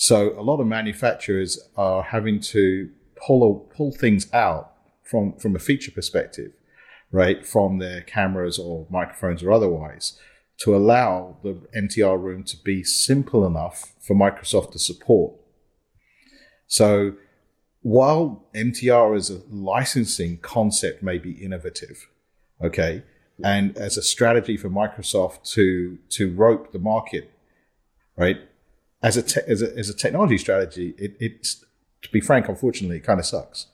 So 0.00 0.38
a 0.38 0.42
lot 0.42 0.60
of 0.60 0.68
manufacturers 0.68 1.58
are 1.76 2.04
having 2.04 2.38
to 2.52 2.88
pull 3.16 3.68
pull 3.76 3.90
things 3.90 4.32
out 4.32 4.72
from 5.02 5.36
from 5.38 5.56
a 5.56 5.58
feature 5.58 5.90
perspective, 5.90 6.52
right, 7.10 7.44
from 7.44 7.78
their 7.78 8.02
cameras 8.02 8.60
or 8.60 8.86
microphones 8.90 9.42
or 9.42 9.50
otherwise, 9.50 10.16
to 10.60 10.76
allow 10.76 11.38
the 11.42 11.60
MTR 11.76 12.16
room 12.22 12.44
to 12.44 12.56
be 12.64 12.84
simple 12.84 13.44
enough 13.44 13.92
for 14.00 14.14
Microsoft 14.14 14.70
to 14.72 14.78
support. 14.78 15.34
So 16.68 17.14
while 17.82 18.46
MTR 18.54 19.16
as 19.16 19.30
a 19.30 19.42
licensing 19.50 20.38
concept 20.38 21.02
may 21.02 21.18
be 21.18 21.32
innovative, 21.32 22.08
okay, 22.62 23.02
and 23.42 23.76
as 23.76 23.96
a 23.96 24.02
strategy 24.02 24.56
for 24.56 24.70
Microsoft 24.70 25.42
to 25.54 25.98
to 26.10 26.32
rope 26.32 26.70
the 26.70 26.78
market, 26.78 27.32
right? 28.16 28.47
As 29.02 29.16
a, 29.16 29.22
te- 29.22 29.40
as 29.46 29.62
a 29.62 29.76
as 29.76 29.88
a 29.88 29.94
technology 29.94 30.38
strategy, 30.38 30.94
it, 30.98 31.16
it's 31.20 31.64
to 32.02 32.10
be 32.10 32.20
frank, 32.20 32.48
unfortunately, 32.48 32.96
it 32.96 33.04
kind 33.04 33.20
of 33.20 33.26
sucks 33.26 33.66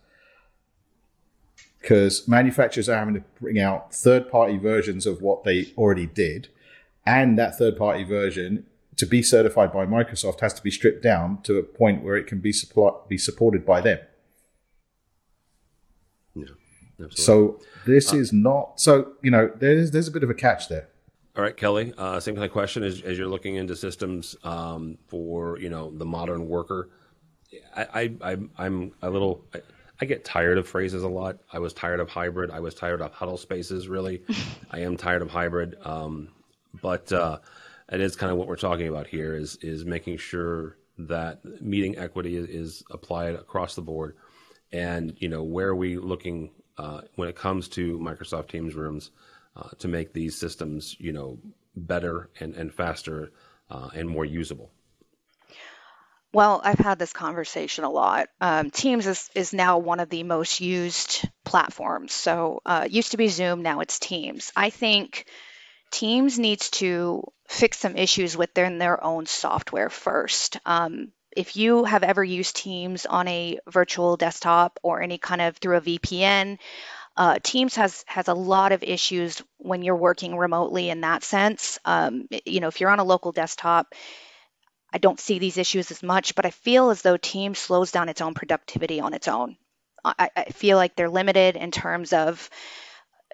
because 1.84 2.26
manufacturers 2.26 2.88
are 2.88 2.98
having 2.98 3.12
to 3.12 3.22
bring 3.38 3.60
out 3.60 3.94
third 3.94 4.30
party 4.30 4.56
versions 4.56 5.04
of 5.04 5.20
what 5.20 5.44
they 5.44 5.66
already 5.76 6.06
did, 6.06 6.48
and 7.04 7.38
that 7.38 7.58
third 7.58 7.76
party 7.76 8.04
version 8.04 8.64
to 8.96 9.04
be 9.04 9.22
certified 9.22 9.72
by 9.72 9.84
Microsoft 9.84 10.40
has 10.40 10.54
to 10.54 10.62
be 10.62 10.70
stripped 10.70 11.02
down 11.02 11.42
to 11.42 11.58
a 11.58 11.62
point 11.62 12.02
where 12.02 12.16
it 12.16 12.26
can 12.26 12.38
be 12.38 12.52
support, 12.52 13.06
be 13.08 13.18
supported 13.18 13.66
by 13.66 13.82
them. 13.82 13.98
Yeah, 16.34 16.44
absolutely. 16.92 17.16
So 17.16 17.60
this 17.84 18.12
uh, 18.12 18.16
is 18.16 18.32
not 18.32 18.80
so 18.80 19.12
you 19.22 19.30
know 19.30 19.50
there's 19.54 19.90
there's 19.90 20.08
a 20.08 20.12
bit 20.12 20.22
of 20.22 20.30
a 20.30 20.34
catch 20.34 20.68
there. 20.68 20.88
All 21.36 21.42
right, 21.42 21.56
Kelly. 21.56 21.92
Uh, 21.98 22.20
same 22.20 22.36
kind 22.36 22.44
of 22.44 22.52
question 22.52 22.84
as, 22.84 23.00
as 23.00 23.18
you're 23.18 23.26
looking 23.26 23.56
into 23.56 23.74
systems 23.74 24.36
um, 24.44 24.98
for 25.08 25.58
you 25.58 25.68
know 25.68 25.90
the 25.90 26.04
modern 26.04 26.48
worker. 26.48 26.90
I, 27.76 28.12
I 28.20 28.36
I'm 28.56 28.92
a 29.02 29.10
little. 29.10 29.44
I, 29.52 29.60
I, 30.00 30.04
get 30.06 30.24
tired 30.24 30.58
of 30.58 30.68
phrases 30.68 31.02
a 31.02 31.08
lot. 31.08 31.38
I 31.52 31.58
was 31.58 31.72
tired 31.72 31.98
of 31.98 32.08
hybrid. 32.08 32.52
I 32.52 32.60
was 32.60 32.74
tired 32.74 33.00
of 33.00 33.12
huddle 33.12 33.36
spaces. 33.36 33.88
Really, 33.88 34.22
I 34.70 34.80
am 34.80 34.96
tired 34.96 35.22
of 35.22 35.30
hybrid. 35.30 35.76
Um, 35.82 36.28
but 36.80 37.12
uh, 37.12 37.38
it 37.90 38.00
is 38.00 38.14
kind 38.14 38.30
of 38.30 38.38
what 38.38 38.46
we're 38.46 38.54
talking 38.54 38.86
about 38.86 39.08
here. 39.08 39.34
Is 39.34 39.56
is 39.56 39.84
making 39.84 40.18
sure 40.18 40.76
that 40.98 41.44
meeting 41.60 41.98
equity 41.98 42.36
is, 42.36 42.48
is 42.48 42.84
applied 42.92 43.34
across 43.34 43.74
the 43.74 43.82
board, 43.82 44.16
and 44.70 45.16
you 45.18 45.28
know 45.28 45.42
where 45.42 45.66
are 45.66 45.76
we 45.76 45.96
looking 45.96 46.52
uh, 46.78 47.00
when 47.16 47.28
it 47.28 47.34
comes 47.34 47.66
to 47.70 47.98
Microsoft 47.98 48.48
Teams 48.48 48.76
rooms 48.76 49.10
uh, 49.56 49.70
to 49.78 49.88
make 49.88 50.12
these 50.12 50.36
systems, 50.36 50.96
you 50.98 51.12
know, 51.12 51.38
better 51.76 52.30
and, 52.40 52.54
and 52.54 52.72
faster 52.72 53.32
uh, 53.70 53.90
and 53.94 54.08
more 54.08 54.24
usable. 54.24 54.70
Well, 56.32 56.60
I've 56.64 56.80
had 56.80 56.98
this 56.98 57.12
conversation 57.12 57.84
a 57.84 57.90
lot. 57.90 58.28
Um, 58.40 58.70
Teams 58.70 59.06
is, 59.06 59.30
is 59.36 59.52
now 59.52 59.78
one 59.78 60.00
of 60.00 60.10
the 60.10 60.24
most 60.24 60.60
used 60.60 61.28
platforms. 61.44 62.12
So 62.12 62.60
uh, 62.66 62.82
it 62.86 62.90
used 62.90 63.12
to 63.12 63.16
be 63.16 63.28
Zoom, 63.28 63.62
now 63.62 63.80
it's 63.80 64.00
Teams. 64.00 64.52
I 64.56 64.70
think 64.70 65.26
Teams 65.92 66.36
needs 66.40 66.70
to 66.70 67.22
fix 67.46 67.78
some 67.78 67.96
issues 67.96 68.36
within 68.36 68.78
their 68.78 69.02
own 69.02 69.26
software 69.26 69.90
first. 69.90 70.58
Um, 70.66 71.12
if 71.36 71.56
you 71.56 71.84
have 71.84 72.02
ever 72.02 72.24
used 72.24 72.56
Teams 72.56 73.06
on 73.06 73.28
a 73.28 73.60
virtual 73.68 74.16
desktop 74.16 74.80
or 74.82 75.02
any 75.02 75.18
kind 75.18 75.40
of 75.40 75.56
through 75.56 75.76
a 75.76 75.80
VPN, 75.82 76.58
uh, 77.16 77.38
Teams 77.42 77.76
has 77.76 78.04
has 78.06 78.28
a 78.28 78.34
lot 78.34 78.72
of 78.72 78.82
issues 78.82 79.42
when 79.58 79.82
you're 79.82 79.96
working 79.96 80.36
remotely 80.36 80.90
in 80.90 81.02
that 81.02 81.22
sense. 81.22 81.78
Um, 81.84 82.28
you 82.44 82.60
know, 82.60 82.68
if 82.68 82.80
you're 82.80 82.90
on 82.90 82.98
a 82.98 83.04
local 83.04 83.32
desktop, 83.32 83.94
I 84.92 84.98
don't 84.98 85.20
see 85.20 85.38
these 85.38 85.58
issues 85.58 85.90
as 85.90 86.02
much, 86.02 86.34
but 86.34 86.46
I 86.46 86.50
feel 86.50 86.90
as 86.90 87.02
though 87.02 87.16
Teams 87.16 87.58
slows 87.58 87.92
down 87.92 88.08
its 88.08 88.20
own 88.20 88.34
productivity 88.34 89.00
on 89.00 89.14
its 89.14 89.28
own. 89.28 89.56
I, 90.04 90.30
I 90.36 90.44
feel 90.46 90.76
like 90.76 90.96
they're 90.96 91.08
limited 91.08 91.56
in 91.56 91.70
terms 91.70 92.12
of 92.12 92.50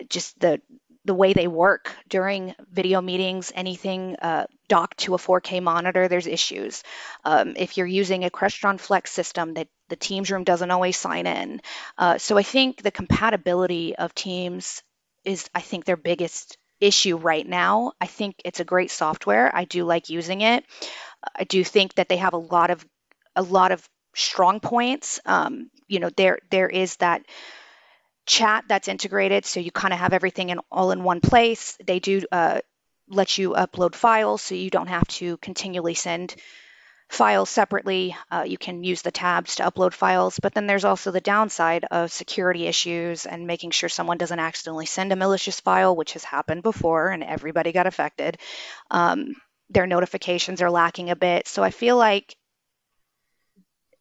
just 0.09 0.39
the 0.39 0.61
the 1.05 1.15
way 1.15 1.33
they 1.33 1.49
work 1.49 1.95
during 2.09 2.55
video 2.71 3.01
meetings, 3.01 3.53
anything 3.55 4.17
uh, 4.21 4.47
docked 4.69 4.99
to 4.99 5.15
a 5.15 5.19
4K 5.19 5.63
monitor, 5.63 6.09
there's 6.09 6.27
issues. 6.27 6.83
Um, 7.25 7.55
if 7.57 7.79
you're 7.79 7.87
using 7.87 8.25
a 8.25 8.31
Crestron 8.31 8.79
Flex 8.79 9.11
system, 9.11 9.55
that 9.55 9.69
the 9.91 9.97
Teams 9.97 10.31
room 10.31 10.45
doesn't 10.45 10.71
always 10.71 10.97
sign 10.97 11.27
in. 11.27 11.61
Uh, 11.99 12.19
so 12.19 12.39
I 12.39 12.43
think 12.43 12.83
the 12.83 12.91
compatibility 12.91 13.95
of 13.97 14.15
Teams 14.15 14.83
is, 15.25 15.51
I 15.55 15.61
think, 15.61 15.85
their 15.85 15.99
biggest 15.99 16.57
issue 16.81 17.17
right 17.17 17.47
now. 17.47 17.93
I 18.01 18.07
think 18.07 18.37
it's 18.45 18.61
a 18.61 18.65
great 18.65 18.91
software. 18.91 19.55
I 19.55 19.65
do 19.65 19.85
like 19.85 20.09
using 20.09 20.41
it. 20.41 20.65
I 21.37 21.45
do 21.45 21.63
think 21.63 21.95
that 21.95 22.09
they 22.09 22.17
have 22.17 22.33
a 22.33 22.39
lot 22.39 22.71
of 22.71 22.85
a 23.37 23.43
lot 23.43 23.73
of 23.73 23.87
strong 24.15 24.61
points. 24.61 25.21
Um, 25.27 25.71
you 25.87 26.01
know, 26.01 26.11
there 26.17 26.39
there 26.51 26.69
is 26.69 26.97
that 26.97 27.23
chat 28.27 28.65
that's 28.69 28.89
integrated, 28.89 29.45
so 29.45 29.61
you 29.61 29.71
kind 29.71 29.93
of 29.93 30.01
have 30.01 30.13
everything 30.13 30.51
in 30.51 30.61
all 30.71 30.91
in 30.91 31.03
one 31.03 31.21
place. 31.21 31.77
They 31.85 31.99
do 31.99 32.23
uh, 32.33 32.61
let 33.09 33.39
you 33.39 33.51
upload 33.51 33.95
files, 33.95 34.43
so 34.43 34.55
you 34.55 34.71
don't 34.71 34.87
have 34.87 35.07
to 35.09 35.37
continually 35.39 35.95
send 35.95 36.35
files 37.11 37.51
separately. 37.51 38.17
Uh, 38.31 38.45
you 38.47 38.57
can 38.57 38.85
use 38.85 39.03
the 39.03 39.11
tabs 39.11 39.57
to 39.57 39.65
upload 39.65 39.93
files, 39.93 40.39
but 40.41 40.55
then 40.55 40.69
there's 40.69 40.85
also 40.85 41.11
the 41.11 41.21
downside 41.21 41.85
of 41.91 42.13
security 42.13 42.69
issues 42.69 43.27
and 43.27 43.49
making 43.49 43.73
sure 43.73 43.89
someone 43.89 44.17
doesn't 44.17 44.39
accidentally 44.39 44.87
send 44.87 45.13
a 45.13 45.17
malicious 45.17 45.59
file, 45.59 45.97
which 45.97 46.13
has 46.13 46.23
happened 46.23 46.63
before 46.63 47.09
and 47.09 47.25
everybody 47.25 47.73
got 47.73 47.89
affected. 47.89 48.39
Um, 48.93 49.35
their 49.71 49.89
notifications 49.89 50.63
are 50.63 50.71
lacking 50.71 51.11
a 51.11 51.17
bit. 51.17 51.49
So 51.49 51.65
I 51.65 51.71
feel 51.71 51.97
like 51.97 52.37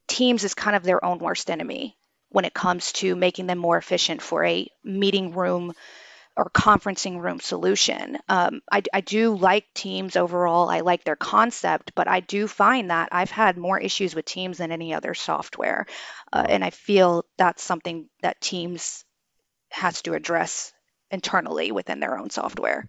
Teams 0.07 0.43
is 0.43 0.53
kind 0.53 0.75
of 0.75 0.83
their 0.83 1.03
own 1.03 1.17
worst 1.17 1.49
enemy 1.49 1.97
when 2.29 2.45
it 2.45 2.53
comes 2.53 2.91
to 2.93 3.15
making 3.15 3.47
them 3.47 3.57
more 3.57 3.77
efficient 3.77 4.21
for 4.21 4.45
a 4.45 4.67
meeting 4.83 5.33
room 5.33 5.73
or 6.35 6.49
conferencing 6.49 7.21
room 7.21 7.39
solution. 7.39 8.17
Um, 8.29 8.61
I, 8.71 8.81
I, 8.93 9.01
do 9.01 9.35
like 9.35 9.65
Teams 9.73 10.15
overall. 10.15 10.69
I 10.69 10.81
like 10.81 11.03
their 11.03 11.17
concept, 11.17 11.91
but 11.95 12.07
I 12.07 12.21
do 12.21 12.47
find 12.47 12.91
that 12.91 13.09
I've 13.11 13.31
had 13.31 13.57
more 13.57 13.79
issues 13.79 14.15
with 14.15 14.25
Teams 14.25 14.59
than 14.59 14.71
any 14.71 14.93
other 14.93 15.13
software. 15.13 15.85
Uh, 16.31 16.45
and 16.47 16.63
I 16.63 16.69
feel 16.69 17.25
that's 17.37 17.61
something 17.61 18.07
that 18.21 18.39
Teams 18.39 19.03
has 19.71 20.01
to 20.03 20.13
address 20.13 20.71
internally 21.11 21.71
within 21.71 21.99
their 21.99 22.17
own 22.17 22.29
software 22.29 22.87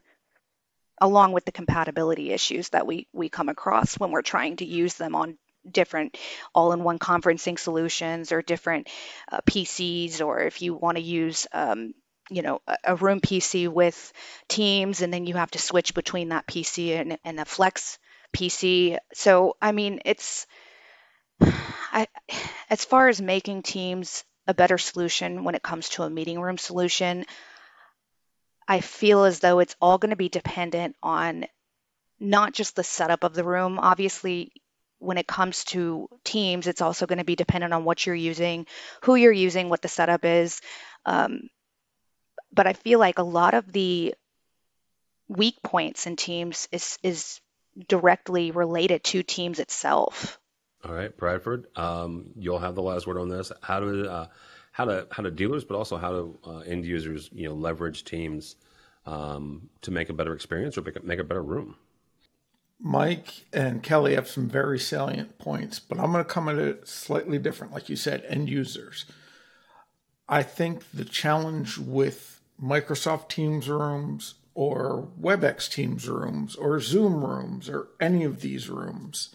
along 1.01 1.33
with 1.33 1.47
the 1.47 1.53
compatibility 1.53 2.31
issues 2.31 2.69
that 2.69 2.87
we 2.87 3.09
we 3.13 3.31
come 3.31 3.49
across 3.49 3.99
when 3.99 4.11
we're 4.11 4.21
trying 4.21 4.57
to 4.57 4.67
use 4.67 4.95
them 4.95 5.15
on 5.15 5.39
different 5.69 6.17
all-in-one 6.55 6.99
conferencing 6.99 7.59
solutions 7.59 8.33
or 8.33 8.43
different 8.43 8.89
uh, 9.31 9.41
PCs, 9.49 10.25
or 10.25 10.41
if 10.41 10.63
you 10.63 10.75
want 10.75 10.97
to 10.97 11.03
use 11.03 11.47
um, 11.53 11.95
you 12.31 12.43
know 12.43 12.61
a, 12.85 12.97
room 12.97 13.21
PC 13.21 13.69
with 13.69 14.13
Teams, 14.49 15.03
and 15.03 15.13
then 15.13 15.27
you 15.27 15.35
have 15.35 15.51
to 15.53 15.59
switch 15.59 15.95
between 15.95 16.31
that 16.31 16.47
PC 16.47 16.99
and, 16.99 17.19
and 17.25 17.47
Flex 17.47 17.99
PC. 18.33 18.99
So 19.13 19.57
I 19.61 19.73
mean, 19.73 20.01
it's 20.05 20.47
I, 21.41 22.07
as 22.69 22.85
far 22.85 23.09
as 23.09 23.21
making 23.21 23.63
Teams 23.63 24.25
a 24.47 24.55
better 24.55 24.79
solution 24.79 25.45
when 25.45 25.55
it 25.55 25.63
comes 25.63 25.91
to 25.91 26.03
a 26.03 26.11
meeting 26.11 26.41
room 26.41 26.59
solution, 26.59 27.27
I 28.67 28.81
feel 28.81 29.25
as 29.25 29.41
though 29.41 29.59
it's 29.59 29.77
all 29.81 29.99
going 29.99 30.11
to 30.11 30.17
be 30.17 30.29
dependent 30.29 30.97
on 31.03 31.47
not 32.19 32.53
just 32.53 32.77
the 32.77 32.85
setup 32.85 33.25
of 33.25 33.35
the 33.35 33.45
room. 33.45 33.79
Obviously, 33.79 34.53
when 34.99 35.19
it 35.19 35.27
comes 35.27 35.65
to 35.65 36.09
teams, 36.25 36.67
it's 36.67 36.83
also 36.83 37.07
going 37.07 37.19
to 37.19 37.25
be 37.25 37.37
dependent 37.37 37.73
on 37.73 37.85
what 37.85 38.05
you're 38.05 38.15
using, 38.15 38.67
who 39.03 39.15
you're 39.15 39.33
using, 39.33 39.69
what 39.69 39.83
the 39.83 39.89
setup 39.89 40.25
is. 40.25 40.61
Um, 41.07 41.49
but 42.53 42.67
I 42.67 42.73
feel 42.73 42.99
like 42.99 43.19
a 43.19 43.25
lot 43.25 43.55
of 43.55 43.73
the 43.73 44.15
weak 45.29 45.63
points 45.63 46.07
in 46.07 46.17
teams 46.17 46.69
is 46.73 46.99
is 47.03 47.41
directly 47.89 48.51
related 48.51 49.05
to 49.05 49.23
teams 49.23 49.59
itself. 49.59 50.39
All 50.85 50.93
right, 50.93 51.15
Bradford, 51.17 51.67
um, 51.77 52.31
you'll 52.37 52.59
have 52.59 52.75
the 52.75 52.83
last 52.83 53.07
word 53.07 53.19
on 53.19 53.29
this. 53.29 53.53
How 53.61 53.81
do 53.81 54.07
uh, 54.09 54.27
how 54.73 54.87
to 54.87 55.07
how 55.11 55.23
to 55.23 55.31
dealers, 55.31 55.65
but 55.65 55.77
also 55.77 55.97
how 55.97 56.11
to 56.11 56.39
uh, 56.45 56.59
end 56.61 56.85
users, 56.85 57.31
you 57.33 57.49
know, 57.49 57.55
leverage 57.55 58.05
teams 58.05 58.57
um, 59.07 59.69
to 59.83 59.91
make 59.91 60.09
a 60.09 60.13
better 60.13 60.35
experience 60.35 60.79
or 60.79 60.83
make 60.83 60.97
a, 60.97 61.03
make 61.03 61.19
a 61.19 61.25
better 61.25 61.43
room. 61.43 61.77
Mike 62.83 63.45
and 63.53 63.83
Kelly 63.83 64.15
have 64.15 64.27
some 64.27 64.49
very 64.49 64.79
salient 64.79 65.39
points, 65.39 65.79
but 65.79 65.99
I'm 65.99 66.13
going 66.13 66.25
to 66.25 66.31
come 66.31 66.49
at 66.49 66.57
it 66.57 66.89
slightly 66.89 67.39
different. 67.39 67.75
Like 67.75 67.91
you 67.91 67.97
said, 67.97 68.25
end 68.27 68.49
users. 68.49 69.05
I 70.29 70.43
think 70.43 70.91
the 70.93 71.05
challenge 71.05 71.77
with 71.77 72.40
Microsoft 72.63 73.29
Teams 73.29 73.69
rooms 73.69 74.35
or 74.55 75.09
WebEx 75.21 75.71
Teams 75.71 76.09
rooms 76.09 76.57
or 76.57 76.81
Zoom 76.81 77.25
rooms 77.25 77.69
or 77.69 77.89
any 78.01 78.25
of 78.25 78.41
these 78.41 78.69
rooms 78.69 79.35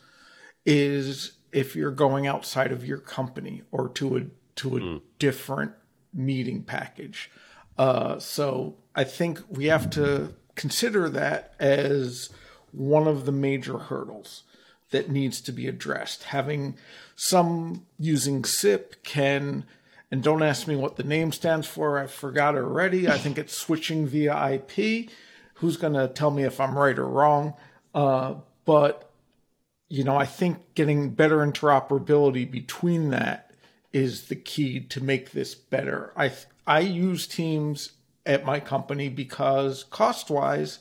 is 0.66 1.34
if 1.52 1.76
you're 1.76 1.92
going 1.92 2.28
outside 2.28 2.72
of 2.72 2.86
your 2.86 2.98
company 2.98 3.64
or 3.72 3.90
to 3.90 4.18
a 4.18 4.22
to 4.56 4.78
a 4.78 4.80
mm. 4.80 5.02
different 5.20 5.74
meeting 6.14 6.64
package. 6.64 7.30
Uh, 7.78 8.20
so 8.20 8.76
I 8.96 9.04
think 9.04 9.42
we 9.50 9.66
have 9.66 9.90
to 9.92 10.34
consider 10.56 11.10
that 11.10 11.54
as 11.60 12.30
one 12.72 13.08
of 13.08 13.26
the 13.26 13.32
major 13.32 13.78
hurdles 13.78 14.44
that 14.92 15.10
needs 15.10 15.42
to 15.42 15.52
be 15.52 15.68
addressed. 15.68 16.24
Having 16.26 16.78
some 17.16 17.86
using 18.00 18.44
SIP 18.44 19.04
can, 19.04 19.66
and 20.12 20.22
don't 20.24 20.44
ask 20.44 20.68
me 20.68 20.76
what 20.76 20.96
the 20.96 21.04
name 21.04 21.32
stands 21.32 21.68
for, 21.68 21.98
I 21.98 22.08
forgot 22.08 22.56
already. 22.56 23.08
I 23.08 23.18
think 23.18 23.38
it's 23.38 23.56
switching 23.56 24.08
via 24.08 24.54
IP. 24.54 25.10
Who's 25.56 25.78
going 25.78 25.94
to 25.94 26.08
tell 26.08 26.32
me 26.32 26.44
if 26.44 26.60
I'm 26.60 26.78
right 26.78 26.98
or 26.98 27.08
wrong? 27.08 27.56
Uh, 27.94 28.36
but, 28.66 29.12
you 29.90 30.04
know, 30.04 30.16
I 30.16 30.26
think 30.26 30.76
getting 30.76 31.12
better 31.12 31.38
interoperability 31.38 32.50
between 32.50 33.10
that 33.10 33.52
is 33.94 34.28
the 34.28 34.36
key 34.36 34.80
to 34.82 35.04
make 35.04 35.32
this 35.32 35.56
better. 35.56 36.14
I, 36.16 36.32
I 36.68 36.82
use 36.82 37.28
Teams 37.28 37.94
at 38.26 38.46
my 38.46 38.60
company 38.60 39.10
because 39.10 39.86
cost 39.86 40.30
wise, 40.30 40.80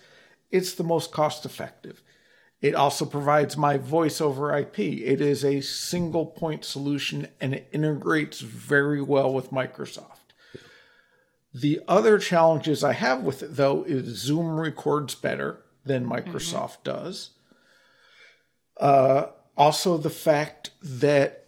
it's 0.51 0.75
the 0.75 0.85
most 0.85 1.13
cost 1.13 1.45
effective. 1.45 2.03
It 2.65 2.75
also 2.75 3.05
provides 3.05 3.59
my 3.59 3.77
voice 3.77 4.23
over 4.23 4.57
IP. 4.57 4.79
It 4.79 5.21
is 5.21 5.45
a 5.45 5.61
single 5.61 6.25
point 6.25 6.65
solution 6.65 7.29
and 7.39 7.53
it 7.53 7.69
integrates 7.73 8.41
very 8.41 9.03
well 9.03 9.35
with 9.35 9.51
Microsoft. 9.51 10.33
The 11.53 11.83
other 11.87 12.19
challenges 12.19 12.83
I 12.83 12.95
have 12.95 13.23
with 13.23 13.43
it, 13.43 13.57
though, 13.57 13.83
is 13.83 14.17
Zoom 14.17 14.59
records 14.59 15.15
better 15.15 15.61
than 15.85 16.09
Microsoft 16.09 16.79
mm-hmm. 16.79 17.05
does. 17.05 17.31
Uh, 18.81 19.27
also, 19.59 19.99
the 19.99 20.09
fact 20.09 20.71
that 20.83 21.45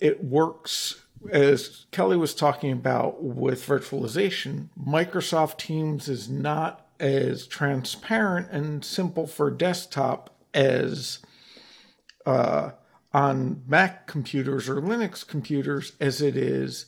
it 0.00 0.24
works, 0.24 1.02
as 1.30 1.84
Kelly 1.90 2.16
was 2.16 2.34
talking 2.34 2.72
about 2.72 3.22
with 3.22 3.66
virtualization, 3.66 4.70
Microsoft 4.82 5.58
Teams 5.58 6.08
is 6.08 6.30
not 6.30 6.86
as 6.98 7.46
transparent 7.46 8.50
and 8.50 8.82
simple 8.82 9.26
for 9.26 9.50
desktop 9.50 10.33
as 10.54 11.18
uh, 12.26 12.70
on 13.12 13.62
Mac 13.66 14.06
computers 14.06 14.68
or 14.68 14.76
Linux 14.76 15.26
computers 15.26 15.92
as 16.00 16.20
it 16.20 16.36
is 16.36 16.86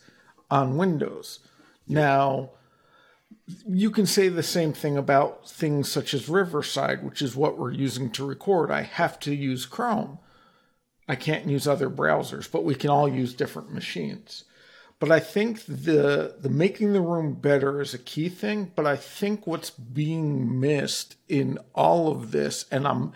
on 0.50 0.76
Windows. 0.76 1.40
Now, 1.86 2.50
you 3.68 3.90
can 3.90 4.06
say 4.06 4.28
the 4.28 4.42
same 4.42 4.72
thing 4.72 4.96
about 4.96 5.48
things 5.48 5.90
such 5.90 6.14
as 6.14 6.28
Riverside, 6.28 7.04
which 7.04 7.22
is 7.22 7.36
what 7.36 7.58
we're 7.58 7.72
using 7.72 8.10
to 8.12 8.26
record. 8.26 8.70
I 8.70 8.82
have 8.82 9.18
to 9.20 9.34
use 9.34 9.66
Chrome. 9.66 10.18
I 11.08 11.14
can't 11.14 11.48
use 11.48 11.68
other 11.68 11.88
browsers, 11.88 12.50
but 12.50 12.64
we 12.64 12.74
can 12.74 12.90
all 12.90 13.08
use 13.08 13.34
different 13.34 13.72
machines. 13.72 14.44
But 14.98 15.12
I 15.12 15.20
think 15.20 15.66
the 15.66 16.36
the 16.40 16.48
making 16.48 16.92
the 16.92 17.02
room 17.02 17.34
better 17.34 17.80
is 17.80 17.92
a 17.92 17.98
key 17.98 18.28
thing. 18.28 18.72
But 18.74 18.86
I 18.86 18.96
think 18.96 19.46
what's 19.46 19.70
being 19.70 20.58
missed 20.58 21.16
in 21.28 21.58
all 21.74 22.10
of 22.10 22.32
this, 22.32 22.64
and 22.70 22.88
I'm 22.88 23.12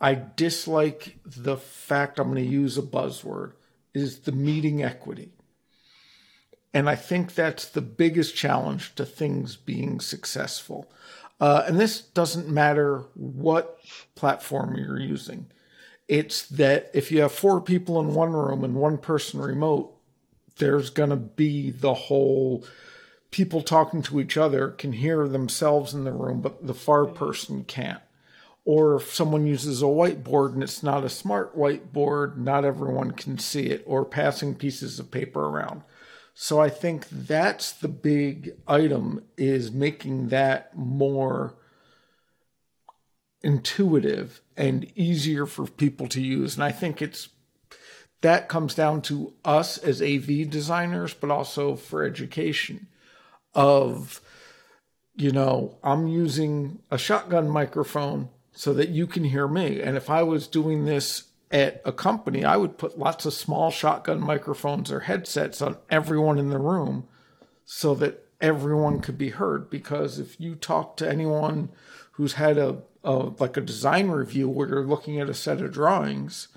I 0.00 0.14
dislike 0.36 1.18
the 1.24 1.56
fact 1.56 2.18
I'm 2.18 2.32
going 2.32 2.44
to 2.44 2.50
use 2.50 2.76
a 2.76 2.82
buzzword 2.82 3.52
is 3.94 4.20
the 4.20 4.32
meeting 4.32 4.82
equity. 4.82 5.32
And 6.72 6.90
I 6.90 6.96
think 6.96 7.34
that's 7.34 7.68
the 7.68 7.80
biggest 7.80 8.34
challenge 8.34 8.96
to 8.96 9.06
things 9.06 9.54
being 9.54 10.00
successful. 10.00 10.90
Uh, 11.40 11.64
and 11.66 11.78
this 11.78 12.00
doesn't 12.00 12.48
matter 12.48 13.04
what 13.14 13.78
platform 14.16 14.76
you're 14.76 15.00
using. 15.00 15.46
It's 16.08 16.46
that 16.48 16.90
if 16.92 17.10
you 17.12 17.20
have 17.22 17.32
four 17.32 17.60
people 17.60 18.00
in 18.00 18.14
one 18.14 18.32
room 18.32 18.64
and 18.64 18.74
one 18.74 18.98
person 18.98 19.40
remote, 19.40 19.94
there's 20.58 20.90
going 20.90 21.10
to 21.10 21.16
be 21.16 21.70
the 21.70 21.94
whole 21.94 22.64
people 23.30 23.62
talking 23.62 24.02
to 24.02 24.20
each 24.20 24.36
other 24.36 24.68
can 24.68 24.92
hear 24.92 25.26
themselves 25.26 25.92
in 25.92 26.04
the 26.04 26.12
room, 26.12 26.40
but 26.40 26.66
the 26.66 26.74
far 26.74 27.04
person 27.04 27.64
can't. 27.64 28.00
Or 28.64 28.96
if 28.96 29.12
someone 29.12 29.46
uses 29.46 29.82
a 29.82 29.86
whiteboard 29.86 30.54
and 30.54 30.62
it's 30.62 30.82
not 30.82 31.04
a 31.04 31.10
smart 31.10 31.56
whiteboard, 31.56 32.38
not 32.38 32.64
everyone 32.64 33.10
can 33.10 33.38
see 33.38 33.66
it, 33.66 33.82
or 33.86 34.04
passing 34.04 34.54
pieces 34.54 34.98
of 34.98 35.10
paper 35.10 35.46
around. 35.46 35.82
So 36.32 36.60
I 36.60 36.70
think 36.70 37.06
that's 37.10 37.72
the 37.72 37.88
big 37.88 38.54
item 38.66 39.22
is 39.36 39.70
making 39.70 40.28
that 40.28 40.76
more 40.76 41.54
intuitive 43.42 44.40
and 44.56 44.90
easier 44.96 45.46
for 45.46 45.66
people 45.66 46.08
to 46.08 46.20
use. 46.20 46.54
And 46.54 46.64
I 46.64 46.72
think 46.72 47.02
it's 47.02 47.28
that 48.22 48.48
comes 48.48 48.74
down 48.74 49.02
to 49.02 49.34
us 49.44 49.76
as 49.76 50.00
AV 50.00 50.48
designers, 50.48 51.12
but 51.12 51.30
also 51.30 51.76
for 51.76 52.02
education 52.02 52.86
of, 53.54 54.22
you 55.14 55.30
know, 55.30 55.76
I'm 55.84 56.08
using 56.08 56.80
a 56.90 56.96
shotgun 56.96 57.50
microphone 57.50 58.30
so 58.54 58.72
that 58.72 58.88
you 58.88 59.06
can 59.06 59.24
hear 59.24 59.48
me. 59.48 59.80
And 59.80 59.96
if 59.96 60.08
I 60.08 60.22
was 60.22 60.46
doing 60.46 60.84
this 60.84 61.24
at 61.50 61.82
a 61.84 61.92
company, 61.92 62.44
I 62.44 62.56
would 62.56 62.78
put 62.78 62.98
lots 62.98 63.26
of 63.26 63.34
small 63.34 63.70
shotgun 63.70 64.20
microphones 64.20 64.90
or 64.90 65.00
headsets 65.00 65.60
on 65.60 65.76
everyone 65.90 66.38
in 66.38 66.50
the 66.50 66.58
room 66.58 67.06
so 67.64 67.94
that 67.96 68.26
everyone 68.40 69.00
could 69.00 69.18
be 69.18 69.30
heard. 69.30 69.68
Because 69.68 70.18
if 70.20 70.40
you 70.40 70.54
talk 70.54 70.96
to 70.96 71.08
anyone 71.08 71.70
who's 72.12 72.34
had 72.34 72.56
a, 72.56 72.78
a 73.02 73.12
like 73.12 73.56
a 73.56 73.60
design 73.60 74.08
review 74.08 74.48
where 74.48 74.68
you're 74.68 74.86
looking 74.86 75.20
at 75.20 75.28
a 75.28 75.34
set 75.34 75.60
of 75.60 75.72
drawings 75.72 76.48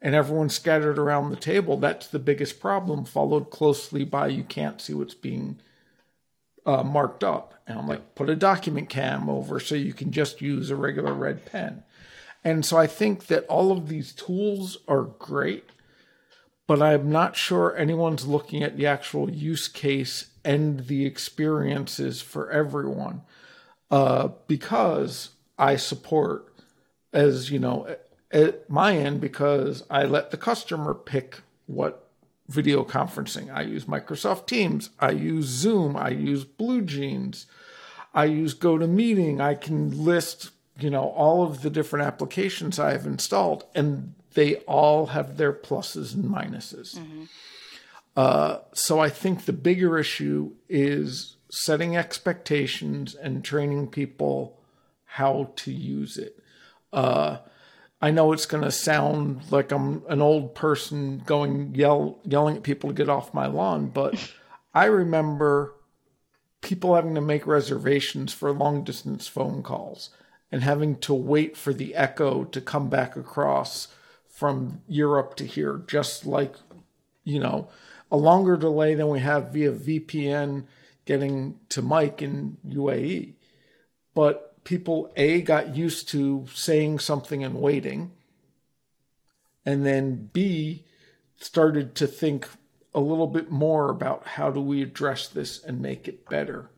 and 0.00 0.14
everyone's 0.14 0.54
scattered 0.54 0.98
around 0.98 1.30
the 1.30 1.36
table, 1.36 1.76
that's 1.76 2.06
the 2.06 2.20
biggest 2.20 2.60
problem, 2.60 3.04
followed 3.04 3.50
closely 3.50 4.04
by 4.04 4.28
you 4.28 4.44
can't 4.44 4.80
see 4.80 4.94
what's 4.94 5.14
being 5.14 5.60
uh, 6.66 6.82
marked 6.82 7.24
up. 7.24 7.54
And 7.66 7.78
I'm 7.78 7.88
like, 7.88 8.14
put 8.14 8.30
a 8.30 8.36
document 8.36 8.88
cam 8.88 9.28
over 9.28 9.60
so 9.60 9.74
you 9.74 9.92
can 9.92 10.10
just 10.10 10.40
use 10.40 10.70
a 10.70 10.76
regular 10.76 11.14
red 11.14 11.46
pen. 11.46 11.84
And 12.42 12.64
so 12.64 12.76
I 12.76 12.86
think 12.86 13.26
that 13.26 13.46
all 13.46 13.70
of 13.70 13.88
these 13.88 14.12
tools 14.12 14.78
are 14.88 15.02
great, 15.02 15.70
but 16.66 16.80
I'm 16.80 17.10
not 17.10 17.36
sure 17.36 17.76
anyone's 17.76 18.26
looking 18.26 18.62
at 18.62 18.76
the 18.76 18.86
actual 18.86 19.30
use 19.30 19.68
case 19.68 20.30
and 20.44 20.86
the 20.86 21.04
experiences 21.04 22.22
for 22.22 22.50
everyone. 22.50 23.22
Uh, 23.90 24.28
because 24.46 25.30
I 25.58 25.76
support, 25.76 26.54
as 27.12 27.50
you 27.50 27.58
know, 27.58 27.96
at 28.30 28.70
my 28.70 28.96
end, 28.96 29.20
because 29.20 29.82
I 29.90 30.04
let 30.04 30.30
the 30.30 30.36
customer 30.36 30.94
pick 30.94 31.40
what 31.66 32.09
video 32.50 32.84
conferencing. 32.84 33.54
I 33.54 33.62
use 33.62 33.84
Microsoft 33.84 34.46
Teams. 34.46 34.90
I 34.98 35.10
use 35.12 35.46
Zoom. 35.46 35.96
I 35.96 36.10
use 36.10 36.44
BlueJeans. 36.44 37.46
I 38.12 38.24
use 38.24 38.54
GoToMeeting. 38.54 39.40
I 39.40 39.54
can 39.54 40.04
list, 40.04 40.50
you 40.78 40.90
know, 40.90 41.10
all 41.10 41.44
of 41.44 41.62
the 41.62 41.70
different 41.70 42.06
applications 42.06 42.78
I 42.78 42.90
have 42.90 43.06
installed, 43.06 43.64
and 43.74 44.14
they 44.34 44.56
all 44.66 45.06
have 45.06 45.36
their 45.36 45.52
pluses 45.52 46.14
and 46.14 46.24
minuses. 46.24 46.98
Mm-hmm. 46.98 47.24
Uh, 48.16 48.58
so 48.72 48.98
I 48.98 49.08
think 49.08 49.44
the 49.44 49.52
bigger 49.52 49.96
issue 49.96 50.52
is 50.68 51.36
setting 51.50 51.96
expectations 51.96 53.14
and 53.14 53.44
training 53.44 53.88
people 53.88 54.58
how 55.04 55.52
to 55.56 55.72
use 55.72 56.18
it. 56.18 56.42
Uh, 56.92 57.38
I 58.00 58.10
know 58.10 58.32
it's 58.32 58.46
going 58.46 58.64
to 58.64 58.70
sound 58.70 59.50
like 59.50 59.72
I'm 59.72 60.02
an 60.08 60.22
old 60.22 60.54
person 60.54 61.22
going 61.26 61.74
yell 61.74 62.18
yelling 62.24 62.56
at 62.56 62.62
people 62.62 62.90
to 62.90 62.94
get 62.94 63.10
off 63.10 63.34
my 63.34 63.46
lawn, 63.46 63.88
but 63.88 64.32
I 64.72 64.86
remember 64.86 65.74
people 66.62 66.94
having 66.94 67.14
to 67.14 67.20
make 67.20 67.46
reservations 67.46 68.32
for 68.32 68.50
long 68.52 68.84
distance 68.84 69.28
phone 69.28 69.62
calls 69.62 70.10
and 70.50 70.62
having 70.62 70.96
to 70.96 71.14
wait 71.14 71.56
for 71.56 71.72
the 71.72 71.94
echo 71.94 72.44
to 72.44 72.60
come 72.60 72.88
back 72.88 73.16
across 73.16 73.88
from 74.28 74.80
Europe 74.88 75.36
to 75.36 75.46
here, 75.46 75.82
just 75.86 76.24
like, 76.24 76.54
you 77.24 77.38
know, 77.38 77.68
a 78.10 78.16
longer 78.16 78.56
delay 78.56 78.94
than 78.94 79.08
we 79.08 79.20
have 79.20 79.52
via 79.52 79.72
VPN 79.72 80.64
getting 81.04 81.58
to 81.68 81.82
Mike 81.82 82.22
in 82.22 82.56
UAE. 82.66 83.34
But 84.14 84.49
people 84.64 85.12
a 85.16 85.40
got 85.40 85.74
used 85.74 86.08
to 86.08 86.46
saying 86.54 86.98
something 86.98 87.42
and 87.42 87.54
waiting 87.54 88.12
and 89.64 89.84
then 89.84 90.30
b 90.32 90.84
started 91.38 91.94
to 91.94 92.06
think 92.06 92.48
a 92.94 93.00
little 93.00 93.26
bit 93.26 93.50
more 93.50 93.90
about 93.90 94.26
how 94.26 94.50
do 94.50 94.60
we 94.60 94.82
address 94.82 95.28
this 95.28 95.62
and 95.62 95.80
make 95.80 96.08
it 96.08 96.28
better. 96.28 96.70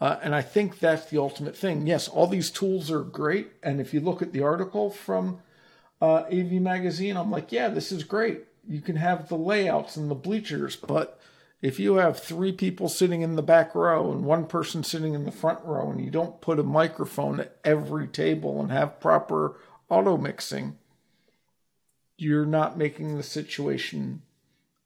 Uh, 0.00 0.18
and 0.22 0.34
i 0.34 0.42
think 0.42 0.78
that's 0.78 1.06
the 1.06 1.18
ultimate 1.18 1.56
thing. 1.56 1.86
Yes 1.86 2.06
all 2.06 2.26
these 2.26 2.50
tools 2.50 2.90
are 2.90 3.02
great 3.02 3.52
and 3.62 3.80
if 3.80 3.92
you 3.92 4.00
look 4.00 4.22
at 4.22 4.32
the 4.32 4.42
article 4.42 4.90
from 4.90 5.40
uh, 6.00 6.22
av 6.30 6.52
magazine 6.52 7.16
i'm 7.16 7.30
like 7.30 7.50
yeah 7.50 7.68
this 7.68 7.90
is 7.90 8.04
great. 8.04 8.44
You 8.68 8.80
can 8.80 8.96
have 8.96 9.28
the 9.28 9.36
layouts 9.36 9.96
and 9.96 10.10
the 10.10 10.14
bleachers 10.14 10.76
but 10.76 11.18
if 11.60 11.80
you 11.80 11.94
have 11.96 12.18
three 12.18 12.52
people 12.52 12.88
sitting 12.88 13.22
in 13.22 13.36
the 13.36 13.42
back 13.42 13.74
row 13.74 14.12
and 14.12 14.24
one 14.24 14.46
person 14.46 14.84
sitting 14.84 15.14
in 15.14 15.24
the 15.24 15.32
front 15.32 15.64
row 15.64 15.90
and 15.90 16.04
you 16.04 16.10
don't 16.10 16.40
put 16.40 16.58
a 16.58 16.64
microphone 16.64 17.40
at 17.40 17.56
every 17.64 18.06
table 18.06 18.60
and 18.60 18.70
have 18.70 19.00
proper 19.00 19.56
auto 19.88 20.16
mixing, 20.16 20.78
you're 22.16 22.46
not 22.46 22.78
making 22.78 23.16
the 23.16 23.22
situation 23.22 24.22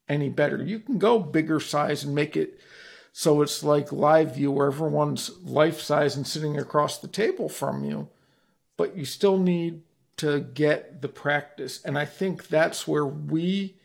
any 0.09 0.29
better. 0.29 0.63
You 0.63 0.79
can 0.79 0.97
go 0.97 1.19
bigger 1.19 1.59
size 1.59 2.03
and 2.03 2.15
make 2.15 2.35
it 2.35 2.59
so 3.15 3.43
it's 3.43 3.63
like 3.63 3.91
live 3.91 4.35
view 4.35 4.51
where 4.51 4.67
everyone's 4.67 5.29
life 5.43 5.79
size 5.79 6.17
and 6.17 6.25
sitting 6.25 6.57
across 6.57 6.97
the 6.97 7.07
table 7.07 7.47
from 7.47 7.83
you, 7.83 8.09
but 8.75 8.97
you 8.97 9.05
still 9.05 9.37
need 9.37 9.83
to 10.17 10.39
get 10.39 11.03
the 11.03 11.07
practice. 11.07 11.79
And 11.85 11.95
I 11.95 12.05
think 12.05 12.47
that's 12.47 12.87
where 12.87 13.05
we 13.05 13.75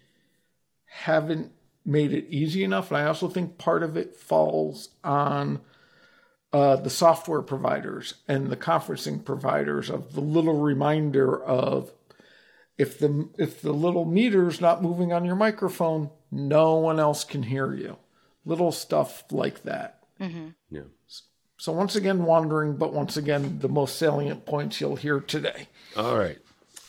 haven't 0.86 1.52
made 1.88 2.12
it 2.12 2.26
easy 2.28 2.62
enough. 2.62 2.90
And 2.90 2.98
I 2.98 3.06
also 3.06 3.28
think 3.28 3.58
part 3.58 3.82
of 3.82 3.96
it 3.96 4.14
falls 4.14 4.90
on 5.02 5.60
uh, 6.52 6.76
the 6.76 6.90
software 6.90 7.42
providers 7.42 8.14
and 8.28 8.48
the 8.48 8.56
conferencing 8.56 9.24
providers 9.24 9.90
of 9.90 10.12
the 10.14 10.20
little 10.20 10.60
reminder 10.60 11.42
of 11.42 11.92
if 12.76 12.98
the 12.98 13.28
if 13.38 13.60
the 13.60 13.72
little 13.72 14.04
meter's 14.04 14.60
not 14.60 14.82
moving 14.82 15.12
on 15.12 15.24
your 15.24 15.34
microphone, 15.34 16.10
no 16.30 16.74
one 16.76 17.00
else 17.00 17.24
can 17.24 17.42
hear 17.42 17.74
you. 17.74 17.96
Little 18.44 18.70
stuff 18.70 19.24
like 19.32 19.64
that. 19.64 20.04
Mm-hmm. 20.20 20.48
Yeah. 20.70 20.82
So 21.56 21.72
once 21.72 21.96
again, 21.96 22.24
wandering, 22.24 22.76
but 22.76 22.92
once 22.92 23.16
again, 23.16 23.58
the 23.58 23.68
most 23.68 23.96
salient 23.96 24.46
points 24.46 24.80
you'll 24.80 24.96
hear 24.96 25.18
today. 25.18 25.68
All 25.96 26.16
right. 26.16 26.38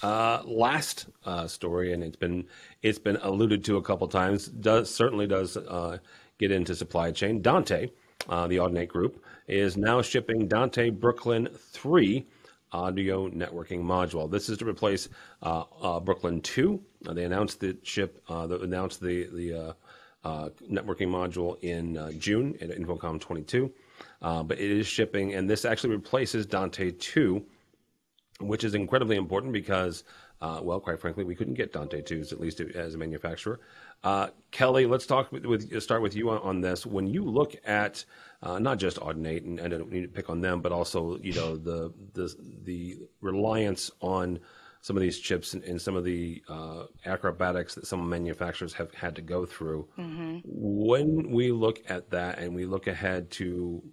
Uh, 0.02 0.42
last 0.46 1.08
uh, 1.26 1.46
story, 1.46 1.92
and 1.92 2.04
it's 2.04 2.16
been 2.16 2.46
it's 2.82 3.00
been 3.00 3.18
alluded 3.18 3.66
to 3.66 3.76
a 3.76 3.82
couple 3.82 4.08
times. 4.08 4.48
Does 4.48 4.94
certainly 4.94 5.28
does 5.28 5.58
uh, 5.58 5.98
get 6.38 6.52
into 6.52 6.74
supply 6.74 7.12
chain. 7.12 7.42
Dante, 7.42 7.90
uh, 8.30 8.48
the 8.48 8.58
Audinate 8.58 8.88
Group, 8.88 9.22
is 9.48 9.76
now 9.76 10.02
shipping 10.02 10.48
Dante 10.48 10.90
Brooklyn 10.90 11.50
three 11.54 12.26
audio 12.72 13.28
networking 13.30 13.84
module. 13.84 14.32
This 14.32 14.48
is 14.48 14.58
to 14.60 14.66
replace 14.66 15.10
uh, 15.44 15.64
uh, 15.82 16.00
Brooklyn 16.00 16.40
two. 16.42 16.82
they 17.02 17.26
announced 17.26 17.60
the 17.60 17.76
ship. 17.84 18.24
Announced 18.30 19.02
the 19.02 19.28
the 19.34 19.76
networking 20.24 21.10
module 21.10 21.62
in 21.62 22.18
June 22.18 22.56
at 22.62 22.70
InfoComm 22.70 23.20
22, 23.20 23.70
but 24.22 24.52
it 24.52 24.72
is 24.72 24.88
shipping, 24.88 25.34
and 25.34 25.50
this 25.50 25.66
actually 25.66 25.92
replaces 25.92 26.46
Dante 26.46 26.92
two 26.92 27.46
which 28.40 28.64
is 28.64 28.74
incredibly 28.74 29.18
important 29.18 29.54
because, 29.54 30.04
uh, 30.42 30.60
well, 30.62 30.80
quite 30.80 31.00
frankly, 31.00 31.24
we 31.24 31.36
couldn't 31.36 31.56
get 31.56 31.74
Dante 31.74 32.02
2s, 32.02 32.32
at 32.32 32.40
least 32.40 32.62
as 32.62 32.96
a 32.96 32.98
manufacturer. 32.98 33.60
Uh, 34.04 34.28
Kelly, 34.52 34.86
let's 34.86 35.06
talk 35.06 35.32
with, 35.32 35.46
with, 35.46 35.82
start 35.82 36.02
with 36.02 36.16
you 36.16 36.30
on, 36.30 36.38
on, 36.40 36.62
this. 36.62 36.86
When 36.86 37.06
you 37.06 37.24
look 37.24 37.56
at 37.66 38.06
uh, 38.42 38.58
not 38.58 38.78
just 38.78 38.98
Audinate, 38.98 39.44
and 39.44 39.60
I 39.60 39.68
don't 39.68 39.92
need 39.92 40.04
to 40.04 40.08
pick 40.08 40.30
on 40.30 40.40
them, 40.40 40.62
but 40.62 40.72
also 40.72 41.18
you 41.18 41.34
know 41.34 41.58
the 41.58 41.94
the 42.14 42.34
the 42.64 42.98
reliance 43.20 43.92
on 44.00 44.40
some 44.82 44.96
of 44.96 45.02
these 45.02 45.20
chips 45.20 45.54
and, 45.54 45.64
and 45.66 45.82
some 45.82 45.98
of 45.98 46.06
the 46.06 46.42
uh, 46.48 46.84
acrobatics 47.06 47.76
that 47.76 47.86
some 47.86 48.08
manufacturers 48.08 48.72
have 48.74 48.94
had 48.94 49.14
to 49.18 49.22
go 49.22 49.46
through. 49.46 49.86
Mm-hmm. 49.98 50.40
When 50.46 51.32
we 51.32 51.52
look 51.52 51.82
at 51.90 52.10
that 52.12 52.40
and 52.40 52.56
we 52.56 52.66
look 52.66 52.88
ahead 52.88 53.30
to 53.32 53.84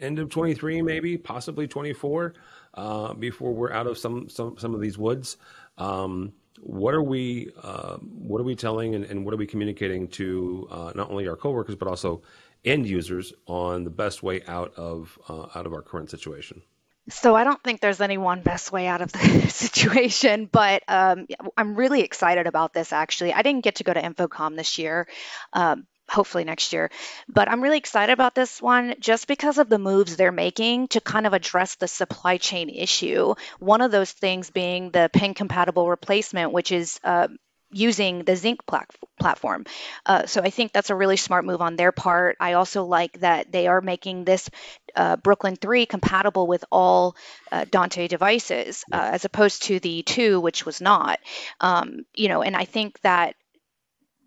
end 0.00 0.18
of 0.18 0.28
23, 0.28 0.82
maybe 0.82 1.16
possibly 1.16 1.66
24 1.66 2.34
uh, 2.74 3.14
before 3.14 3.52
we're 3.52 3.72
out 3.72 3.86
of 3.86 3.98
some 3.98 4.28
some 4.28 4.58
some 4.58 4.74
of 4.74 4.80
these 4.80 4.98
woods. 4.98 5.36
Um, 5.78 6.32
what 6.60 6.94
are 6.94 7.02
we 7.02 7.50
uh, 7.62 7.96
what 7.96 8.40
are 8.40 8.44
we 8.44 8.54
telling 8.54 8.94
and, 8.94 9.04
and, 9.04 9.24
what 9.24 9.34
are 9.34 9.36
we 9.36 9.46
communicating 9.46 10.08
to 10.08 10.68
uh, 10.70 10.92
not 10.94 11.10
only 11.10 11.26
our 11.26 11.36
coworkers 11.36 11.74
but 11.74 11.88
also 11.88 12.22
end 12.64 12.86
users 12.86 13.32
on 13.46 13.84
the 13.84 13.90
best 13.90 14.22
way 14.22 14.42
out 14.46 14.74
of 14.76 15.18
uh, 15.28 15.46
out 15.54 15.66
of 15.66 15.72
our 15.72 15.82
current 15.82 16.10
situation? 16.10 16.62
So 17.08 17.34
I 17.34 17.42
don't 17.42 17.60
think 17.64 17.80
there's 17.80 18.00
any 18.00 18.16
one 18.16 18.42
best 18.42 18.70
way 18.70 18.86
out 18.86 19.00
of 19.00 19.10
the 19.10 19.18
situation, 19.48 20.48
but 20.50 20.84
um, 20.86 21.26
I'm 21.56 21.74
really 21.74 22.02
excited 22.02 22.46
about 22.46 22.72
this. 22.72 22.92
Actually, 22.92 23.32
I 23.32 23.42
didn't 23.42 23.64
get 23.64 23.76
to 23.76 23.84
go 23.84 23.92
to 23.92 24.00
InfoComm 24.00 24.56
this 24.56 24.78
year. 24.78 25.08
Um, 25.52 25.86
hopefully 26.12 26.44
next 26.44 26.72
year. 26.72 26.90
But 27.28 27.48
I'm 27.50 27.62
really 27.62 27.78
excited 27.78 28.12
about 28.12 28.34
this 28.34 28.60
one 28.60 28.94
just 29.00 29.26
because 29.26 29.58
of 29.58 29.68
the 29.68 29.78
moves 29.78 30.16
they're 30.16 30.32
making 30.32 30.88
to 30.88 31.00
kind 31.00 31.26
of 31.26 31.32
address 31.32 31.76
the 31.76 31.88
supply 31.88 32.36
chain 32.36 32.68
issue. 32.68 33.34
One 33.58 33.80
of 33.80 33.90
those 33.90 34.12
things 34.12 34.50
being 34.50 34.90
the 34.90 35.10
pin 35.12 35.34
compatible 35.34 35.88
replacement, 35.88 36.52
which 36.52 36.72
is 36.72 37.00
uh, 37.04 37.28
using 37.72 38.24
the 38.24 38.32
Zynq 38.32 38.58
plat- 38.66 38.90
platform. 39.18 39.64
Uh, 40.04 40.26
so 40.26 40.42
I 40.42 40.50
think 40.50 40.72
that's 40.72 40.90
a 40.90 40.94
really 40.94 41.16
smart 41.16 41.44
move 41.44 41.62
on 41.62 41.76
their 41.76 41.90
part. 41.90 42.36
I 42.38 42.52
also 42.52 42.84
like 42.84 43.18
that 43.20 43.50
they 43.50 43.66
are 43.66 43.80
making 43.80 44.24
this 44.24 44.48
uh, 44.94 45.16
Brooklyn 45.16 45.56
3 45.56 45.86
compatible 45.86 46.46
with 46.46 46.64
all 46.70 47.16
uh, 47.50 47.64
Dante 47.70 48.08
devices, 48.08 48.84
uh, 48.92 49.10
as 49.12 49.24
opposed 49.24 49.64
to 49.64 49.80
the 49.80 50.02
2, 50.02 50.38
which 50.40 50.66
was 50.66 50.80
not. 50.80 51.18
Um, 51.60 52.04
you 52.14 52.28
know, 52.28 52.42
and 52.42 52.54
I 52.54 52.66
think 52.66 53.00
that 53.00 53.34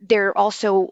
they're 0.02 0.36
also 0.38 0.90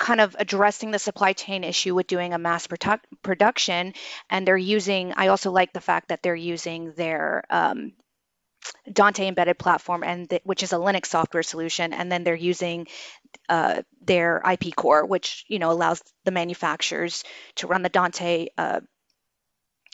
kind 0.00 0.20
of 0.20 0.34
addressing 0.38 0.90
the 0.90 0.98
supply 0.98 1.32
chain 1.34 1.62
issue 1.62 1.94
with 1.94 2.06
doing 2.06 2.32
a 2.32 2.38
mass 2.38 2.66
produ- 2.66 3.00
production 3.22 3.92
and 4.30 4.46
they're 4.46 4.56
using 4.56 5.12
i 5.16 5.28
also 5.28 5.50
like 5.50 5.72
the 5.72 5.80
fact 5.80 6.08
that 6.08 6.22
they're 6.22 6.34
using 6.34 6.92
their 6.92 7.44
um, 7.50 7.92
Dante 8.92 9.26
embedded 9.26 9.58
platform, 9.58 10.02
and 10.04 10.28
the, 10.28 10.40
which 10.44 10.62
is 10.62 10.72
a 10.72 10.76
Linux 10.76 11.06
software 11.06 11.42
solution, 11.42 11.92
and 11.92 12.10
then 12.10 12.24
they're 12.24 12.34
using 12.34 12.86
uh, 13.48 13.82
their 14.02 14.42
IP 14.50 14.74
core, 14.76 15.06
which 15.06 15.44
you 15.48 15.58
know 15.58 15.70
allows 15.70 16.02
the 16.24 16.30
manufacturers 16.30 17.24
to 17.56 17.66
run 17.66 17.82
the 17.82 17.88
Dante. 17.88 18.48
Uh, 18.56 18.80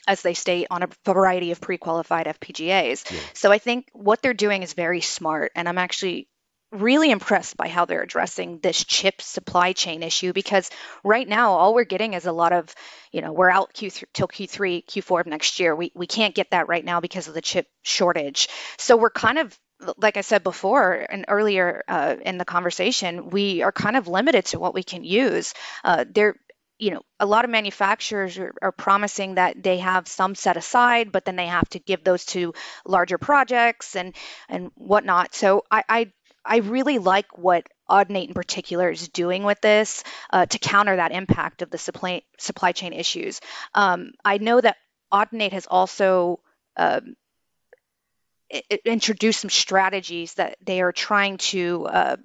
as 0.09 0.21
they 0.21 0.33
state 0.33 0.67
on 0.71 0.83
a 0.83 0.89
variety 1.03 1.51
of 1.51 1.59
pre-qualified 1.59 2.27
FPGAs. 2.27 3.11
Yeah. 3.11 3.19
So 3.33 3.51
I 3.51 3.57
think 3.57 3.89
what 3.91 4.21
they're 4.21 4.33
doing 4.33 4.63
is 4.63 4.71
very 4.71 5.01
smart, 5.01 5.51
and 5.53 5.67
I'm 5.67 5.77
actually 5.77 6.29
really 6.71 7.11
impressed 7.11 7.55
by 7.55 7.67
how 7.69 7.85
they're 7.85 8.01
addressing 8.01 8.59
this 8.59 8.83
chip 8.83 9.21
supply 9.21 9.73
chain 9.73 10.03
issue 10.03 10.33
because 10.33 10.69
right 11.03 11.27
now 11.27 11.53
all 11.53 11.73
we're 11.73 11.85
getting 11.85 12.13
is 12.13 12.25
a 12.25 12.31
lot 12.31 12.51
of 12.51 12.73
you 13.11 13.21
know 13.21 13.31
we're 13.31 13.49
out 13.49 13.73
Q3 13.73 14.03
till 14.13 14.27
Q3 14.27 14.85
Q4 14.85 15.21
of 15.21 15.27
next 15.27 15.59
year. 15.59 15.75
We 15.75 15.91
we 15.95 16.07
can't 16.07 16.35
get 16.35 16.51
that 16.51 16.67
right 16.67 16.83
now 16.83 16.99
because 16.99 17.27
of 17.27 17.33
the 17.33 17.41
chip 17.41 17.67
shortage. 17.83 18.49
So 18.77 18.97
we're 18.97 19.09
kind 19.09 19.39
of 19.39 19.57
like 19.97 20.17
I 20.17 20.21
said 20.21 20.43
before 20.43 21.05
and 21.09 21.25
earlier 21.27 21.83
uh, 21.87 22.15
in 22.21 22.37
the 22.37 22.45
conversation 22.45 23.29
we 23.29 23.61
are 23.61 23.71
kind 23.71 23.95
of 23.95 24.07
limited 24.07 24.45
to 24.47 24.59
what 24.59 24.73
we 24.73 24.83
can 24.83 25.03
use. 25.03 25.53
Uh, 25.83 26.03
there 26.09 26.35
you 26.79 26.91
know, 26.91 27.01
a 27.19 27.25
lot 27.25 27.43
of 27.43 27.49
manufacturers 27.49 28.37
are, 28.37 28.53
are, 28.61 28.71
promising 28.71 29.35
that 29.35 29.63
they 29.63 29.79
have 29.79 30.07
some 30.07 30.35
set 30.35 30.57
aside, 30.57 31.11
but 31.11 31.25
then 31.25 31.35
they 31.35 31.47
have 31.47 31.67
to 31.69 31.79
give 31.79 32.03
those 32.03 32.23
to 32.25 32.53
larger 32.85 33.17
projects 33.17 33.95
and 33.95 34.15
and 34.47 34.69
whatnot. 34.75 35.33
So 35.33 35.63
I, 35.71 35.83
I 35.89 36.11
I 36.47 36.57
really 36.57 36.97
like 36.97 37.37
what 37.37 37.67
Audinate 37.89 38.29
in 38.29 38.33
particular 38.33 38.89
is 38.89 39.07
doing 39.09 39.43
with 39.43 39.61
this 39.61 40.03
uh, 40.31 40.45
to 40.45 40.59
counter 40.59 40.95
that 40.95 41.11
impact 41.11 41.61
of 41.61 41.69
the 41.69 41.77
supply 41.77 42.23
supply 42.37 42.71
chain 42.71 42.93
issues. 42.93 43.41
Um, 43.73 44.11
I 44.23 44.37
know 44.37 44.59
that 44.59 44.77
Audinate 45.11 45.53
has 45.53 45.67
also 45.67 46.39
um, 46.75 47.15
introduced 48.85 49.41
some 49.41 49.49
strategies 49.49 50.33
that 50.35 50.57
they 50.63 50.81
are 50.81 50.91
trying 50.91 51.37
to. 51.37 51.87
Uh, 51.87 52.15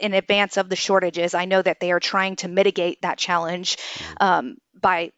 in 0.00 0.14
advance 0.14 0.58
of 0.58 0.68
the 0.68 0.76
shortages, 0.76 1.34
I 1.34 1.44
know 1.44 1.60
that 1.60 1.80
they 1.80 1.90
are 1.90 1.98
trying 1.98 2.36
to 2.36 2.46
mitigate 2.46 3.02
that 3.02 3.18
challenge 3.18 3.76
mm-hmm. 3.76 4.24
um, 4.24 4.56
by 4.80 5.10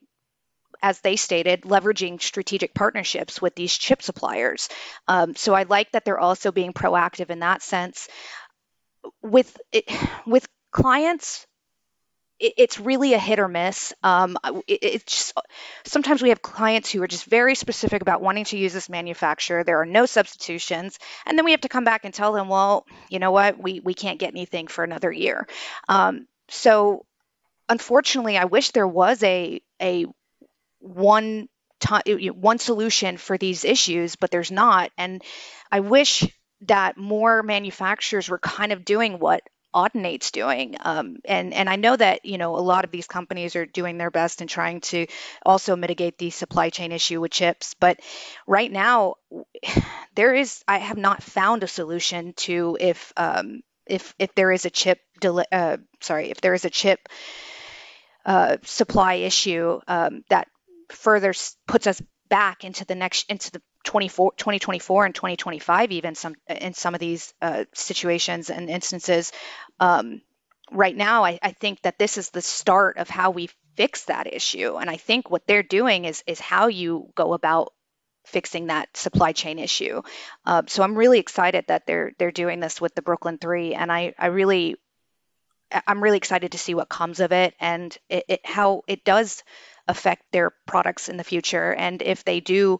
as 0.84 1.00
they 1.00 1.16
stated, 1.16 1.62
leveraging 1.62 2.20
strategic 2.20 2.74
partnerships 2.74 3.40
with 3.40 3.54
these 3.54 3.72
chip 3.72 4.02
suppliers. 4.02 4.68
Um, 5.08 5.34
so 5.34 5.54
I 5.54 5.62
like 5.62 5.92
that 5.92 6.04
they're 6.04 6.20
also 6.20 6.52
being 6.52 6.74
proactive 6.74 7.30
in 7.30 7.40
that 7.40 7.62
sense 7.62 8.06
with 9.22 9.58
it, 9.72 9.84
with 10.26 10.46
clients 10.70 11.46
it's 12.40 12.80
really 12.80 13.14
a 13.14 13.18
hit 13.18 13.38
or 13.38 13.48
miss. 13.48 13.92
Um, 14.02 14.36
it, 14.66 14.78
it's 14.82 15.04
just, 15.04 15.38
sometimes 15.84 16.22
we 16.22 16.30
have 16.30 16.42
clients 16.42 16.90
who 16.90 17.02
are 17.02 17.06
just 17.06 17.24
very 17.26 17.54
specific 17.54 18.02
about 18.02 18.22
wanting 18.22 18.44
to 18.46 18.58
use 18.58 18.72
this 18.72 18.88
manufacturer. 18.88 19.62
There 19.62 19.80
are 19.80 19.86
no 19.86 20.06
substitutions, 20.06 20.98
and 21.26 21.38
then 21.38 21.44
we 21.44 21.52
have 21.52 21.62
to 21.62 21.68
come 21.68 21.84
back 21.84 22.04
and 22.04 22.12
tell 22.12 22.32
them, 22.32 22.48
well, 22.48 22.86
you 23.08 23.18
know 23.18 23.30
what, 23.30 23.62
we 23.62 23.80
we 23.80 23.94
can't 23.94 24.18
get 24.18 24.32
anything 24.32 24.66
for 24.66 24.84
another 24.84 25.12
year. 25.12 25.46
Um, 25.88 26.26
so, 26.48 27.06
unfortunately, 27.68 28.36
I 28.36 28.46
wish 28.46 28.70
there 28.70 28.88
was 28.88 29.22
a 29.22 29.60
a 29.80 30.06
one 30.80 31.48
time 31.80 32.02
one 32.34 32.58
solution 32.58 33.16
for 33.16 33.38
these 33.38 33.64
issues, 33.64 34.16
but 34.16 34.30
there's 34.30 34.50
not, 34.50 34.90
and 34.98 35.22
I 35.70 35.80
wish 35.80 36.26
that 36.66 36.96
more 36.96 37.42
manufacturers 37.42 38.28
were 38.28 38.38
kind 38.38 38.72
of 38.72 38.84
doing 38.84 39.18
what 39.18 39.42
Audinate's 39.74 40.30
doing. 40.30 40.76
Um, 40.80 41.18
and, 41.24 41.52
and 41.52 41.68
I 41.68 41.76
know 41.76 41.96
that, 41.96 42.24
you 42.24 42.38
know, 42.38 42.56
a 42.56 42.58
lot 42.58 42.84
of 42.84 42.92
these 42.92 43.08
companies 43.08 43.56
are 43.56 43.66
doing 43.66 43.98
their 43.98 44.10
best 44.10 44.40
in 44.40 44.46
trying 44.46 44.80
to 44.82 45.06
also 45.44 45.74
mitigate 45.74 46.16
the 46.16 46.30
supply 46.30 46.70
chain 46.70 46.92
issue 46.92 47.20
with 47.20 47.32
chips. 47.32 47.74
But 47.78 47.98
right 48.46 48.70
now, 48.70 49.16
there 50.14 50.32
is, 50.34 50.62
I 50.68 50.78
have 50.78 50.96
not 50.96 51.22
found 51.22 51.64
a 51.64 51.68
solution 51.68 52.34
to 52.34 52.76
if, 52.80 53.12
um, 53.16 53.62
if, 53.86 54.14
if 54.18 54.34
there 54.34 54.52
is 54.52 54.64
a 54.64 54.70
chip, 54.70 55.00
delay, 55.20 55.44
uh, 55.50 55.78
sorry, 56.00 56.30
if 56.30 56.40
there 56.40 56.54
is 56.54 56.64
a 56.64 56.70
chip 56.70 57.08
uh, 58.24 58.58
supply 58.62 59.14
issue 59.14 59.80
um, 59.88 60.22
that 60.30 60.48
further 60.90 61.34
puts 61.66 61.86
us 61.86 62.00
back 62.34 62.64
into 62.64 62.84
the 62.84 62.96
next, 62.96 63.30
into 63.30 63.52
the 63.52 63.62
2024 63.84 65.04
and 65.04 65.14
2025 65.14 65.92
even 65.92 66.16
some 66.16 66.34
in 66.48 66.74
some 66.74 66.92
of 66.92 66.98
these 66.98 67.32
uh, 67.40 67.64
situations 67.74 68.50
and 68.50 68.68
instances. 68.68 69.30
Um, 69.78 70.20
right 70.72 70.96
now 70.96 71.24
I, 71.24 71.38
I, 71.40 71.52
think 71.52 71.82
that 71.82 71.96
this 71.96 72.18
is 72.18 72.30
the 72.30 72.42
start 72.42 72.96
of 72.96 73.08
how 73.08 73.30
we 73.30 73.50
fix 73.76 74.06
that 74.06 74.26
issue. 74.26 74.74
And 74.80 74.90
i 74.90 74.96
think 74.96 75.30
what 75.30 75.46
they're 75.46 75.62
doing 75.62 76.06
is 76.06 76.24
is 76.26 76.40
how 76.40 76.66
you 76.66 77.08
go 77.14 77.34
about 77.34 77.72
fixing 78.24 78.66
that 78.66 78.96
supply 78.96 79.30
chain 79.30 79.60
issue. 79.60 80.02
Uh, 80.44 80.62
so 80.66 80.82
i'm 80.82 80.98
really 80.98 81.20
excited 81.20 81.66
that 81.68 81.86
they're 81.86 82.10
they're 82.18 82.32
doing 82.32 82.58
this 82.58 82.80
with 82.80 82.96
the 82.96 83.02
brooklyn 83.02 83.38
3 83.38 83.74
and 83.74 83.92
i 83.92 84.12
i 84.18 84.26
really 84.26 84.74
i'm 85.86 86.02
really 86.02 86.16
excited 86.16 86.50
to 86.50 86.58
see 86.58 86.74
what 86.74 86.88
comes 86.88 87.20
of 87.20 87.30
it 87.30 87.54
and 87.60 87.96
it, 88.08 88.24
it 88.28 88.40
how 88.44 88.82
it 88.88 89.04
does 89.04 89.44
affect 89.88 90.22
their 90.32 90.50
products 90.66 91.08
in 91.08 91.16
the 91.16 91.24
future 91.24 91.72
and 91.72 92.02
if 92.02 92.24
they 92.24 92.40
do 92.40 92.78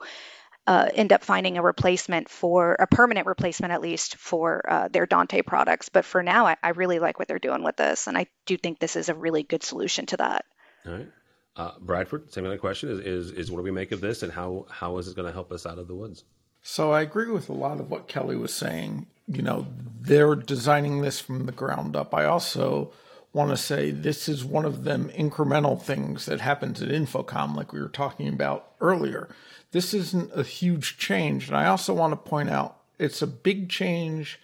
uh, 0.66 0.88
end 0.94 1.12
up 1.12 1.22
finding 1.22 1.58
a 1.58 1.62
replacement 1.62 2.28
for 2.28 2.74
a 2.78 2.86
permanent 2.86 3.26
replacement 3.26 3.72
at 3.72 3.82
least 3.82 4.16
for 4.16 4.62
uh, 4.68 4.88
their 4.88 5.06
Dante 5.06 5.42
products. 5.42 5.90
But 5.90 6.04
for 6.04 6.22
now, 6.22 6.46
I, 6.46 6.56
I, 6.62 6.70
really 6.70 6.98
like 6.98 7.18
what 7.18 7.28
they're 7.28 7.38
doing 7.38 7.62
with 7.62 7.76
this, 7.76 8.06
and 8.06 8.16
I 8.16 8.26
do 8.46 8.56
think 8.56 8.78
this 8.78 8.96
is 8.96 9.10
a 9.10 9.14
really 9.14 9.42
good 9.42 9.62
solution 9.62 10.06
to 10.06 10.16
that. 10.18 10.46
All 10.86 10.92
right, 10.92 11.08
uh, 11.56 11.72
Bradford. 11.80 12.32
Same 12.32 12.46
other 12.46 12.56
question 12.56 12.88
is, 12.90 13.00
is 13.00 13.30
is 13.32 13.50
what 13.50 13.58
do 13.58 13.64
we 13.64 13.72
make 13.72 13.92
of 13.92 14.00
this, 14.00 14.22
and 14.22 14.32
how 14.32 14.66
how 14.70 14.96
is 14.96 15.08
it 15.08 15.16
going 15.16 15.26
to 15.26 15.32
help 15.32 15.52
us 15.52 15.66
out 15.66 15.78
of 15.78 15.86
the 15.86 15.94
woods? 15.94 16.24
So 16.62 16.92
I 16.92 17.02
agree 17.02 17.30
with 17.30 17.50
a 17.50 17.54
lot 17.54 17.78
of 17.78 17.90
what 17.90 18.08
Kelly 18.08 18.36
was 18.36 18.54
saying. 18.54 19.06
You 19.26 19.42
know, 19.42 19.66
they're 20.00 20.34
designing 20.34 21.02
this 21.02 21.20
from 21.20 21.44
the 21.44 21.52
ground 21.52 21.94
up. 21.94 22.14
I 22.14 22.24
also 22.24 22.90
want 23.34 23.50
to 23.50 23.56
say 23.56 23.90
this 23.90 24.28
is 24.28 24.44
one 24.44 24.64
of 24.64 24.84
them 24.84 25.10
incremental 25.10 25.80
things 25.80 26.24
that 26.26 26.40
happens 26.40 26.80
at 26.80 26.88
InfoComm, 26.88 27.54
like 27.54 27.72
we 27.72 27.80
were 27.80 27.88
talking 27.88 28.28
about 28.28 28.72
earlier 28.80 29.28
this 29.74 29.92
isn't 29.92 30.30
a 30.32 30.44
huge 30.44 30.98
change. 30.98 31.48
And 31.48 31.56
I 31.56 31.66
also 31.66 31.92
want 31.92 32.12
to 32.12 32.30
point 32.30 32.48
out 32.48 32.76
it's 32.96 33.22
a 33.22 33.26
big 33.26 33.68
change 33.68 34.38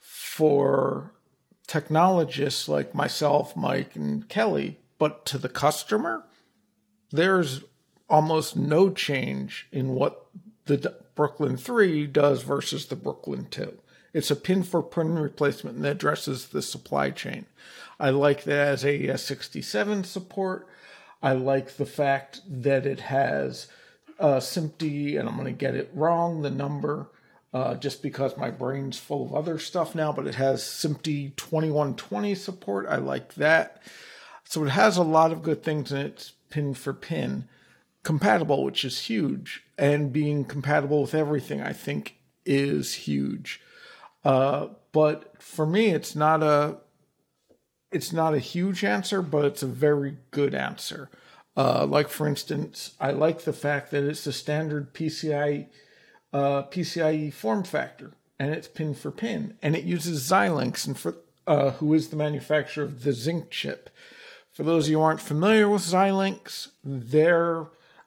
for 0.00 1.12
technologists 1.68 2.68
like 2.68 2.92
myself, 2.92 3.56
Mike, 3.56 3.94
and 3.94 4.28
Kelly, 4.28 4.80
but 4.98 5.24
to 5.26 5.38
the 5.38 5.48
customer, 5.48 6.24
there's 7.12 7.62
almost 8.10 8.56
no 8.56 8.90
change 8.90 9.68
in 9.70 9.90
what 9.90 10.26
the 10.64 10.96
Brooklyn 11.14 11.56
3 11.56 12.08
does 12.08 12.42
versus 12.42 12.86
the 12.86 12.96
Brooklyn 12.96 13.46
2. 13.52 13.78
It's 14.12 14.32
a 14.32 14.36
pin 14.36 14.64
for 14.64 14.82
pin 14.82 15.16
replacement 15.16 15.76
and 15.76 15.86
addresses 15.86 16.48
the 16.48 16.62
supply 16.62 17.10
chain. 17.10 17.46
I 18.04 18.10
like 18.10 18.44
that 18.44 18.68
as 18.68 18.84
AES67 18.84 20.04
support. 20.04 20.68
I 21.22 21.32
like 21.32 21.78
the 21.78 21.86
fact 21.86 22.42
that 22.46 22.84
it 22.84 23.00
has 23.00 23.66
uh, 24.18 24.42
and 24.58 25.26
I'm 25.26 25.36
going 25.36 25.46
to 25.46 25.52
get 25.52 25.74
it 25.74 25.90
wrong, 25.94 26.42
the 26.42 26.50
number, 26.50 27.08
uh, 27.54 27.76
just 27.76 28.02
because 28.02 28.36
my 28.36 28.50
brain's 28.50 28.98
full 28.98 29.24
of 29.24 29.34
other 29.34 29.58
stuff 29.58 29.94
now, 29.94 30.12
but 30.12 30.26
it 30.26 30.34
has 30.34 30.62
SMPTE 30.62 31.36
2120 31.36 32.34
support. 32.34 32.86
I 32.90 32.96
like 32.96 33.36
that. 33.36 33.82
So 34.44 34.64
it 34.64 34.70
has 34.70 34.98
a 34.98 35.02
lot 35.02 35.32
of 35.32 35.42
good 35.42 35.62
things 35.62 35.90
in 35.90 35.96
it, 35.96 36.32
pin 36.50 36.74
for 36.74 36.92
pin. 36.92 37.48
compatible, 38.02 38.64
which 38.64 38.84
is 38.84 39.06
huge, 39.06 39.64
and 39.78 40.12
being 40.12 40.44
compatible 40.44 41.00
with 41.00 41.14
everything, 41.14 41.62
I 41.62 41.72
think, 41.72 42.18
is 42.44 42.92
huge. 42.92 43.62
Uh, 44.22 44.68
but 44.92 45.42
for 45.42 45.64
me, 45.64 45.86
it's 45.86 46.14
not 46.14 46.42
a 46.42 46.76
it's 47.94 48.12
not 48.12 48.34
a 48.34 48.40
huge 48.40 48.84
answer, 48.84 49.22
but 49.22 49.44
it's 49.44 49.62
a 49.62 49.68
very 49.68 50.16
good 50.32 50.54
answer. 50.54 51.08
Uh, 51.56 51.86
like 51.86 52.08
for 52.08 52.26
instance, 52.26 52.94
I 53.00 53.12
like 53.12 53.42
the 53.42 53.52
fact 53.52 53.92
that 53.92 54.04
it's 54.04 54.26
a 54.26 54.32
standard 54.32 54.92
PCI 54.92 55.68
uh, 56.32 56.64
PCIe 56.64 57.32
form 57.32 57.62
factor, 57.62 58.12
and 58.40 58.52
it's 58.52 58.66
pin 58.66 58.92
for 58.92 59.12
pin, 59.12 59.54
and 59.62 59.76
it 59.76 59.84
uses 59.84 60.28
Xilinx, 60.28 60.84
and 60.86 60.98
for 60.98 61.14
uh, 61.46 61.70
who 61.72 61.94
is 61.94 62.08
the 62.08 62.16
manufacturer 62.16 62.84
of 62.84 63.04
the 63.04 63.10
Zynq 63.10 63.50
chip. 63.50 63.88
For 64.50 64.64
those 64.64 64.86
of 64.86 64.90
you 64.90 64.98
who 64.98 65.04
aren't 65.04 65.20
familiar 65.20 65.68
with 65.68 65.82
Xilinx, 65.82 66.68
they're 66.82 67.66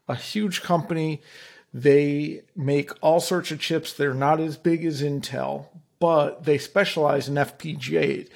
a 0.09 0.15
huge 0.15 0.61
company. 0.61 1.21
They 1.73 2.43
make 2.55 2.91
all 3.01 3.19
sorts 3.19 3.51
of 3.51 3.59
chips. 3.59 3.93
They're 3.93 4.13
not 4.13 4.39
as 4.39 4.57
big 4.57 4.83
as 4.85 5.01
Intel, 5.01 5.67
but 5.99 6.43
they 6.43 6.57
specialize 6.57 7.29
in 7.29 7.35
FPGAs, 7.35 8.29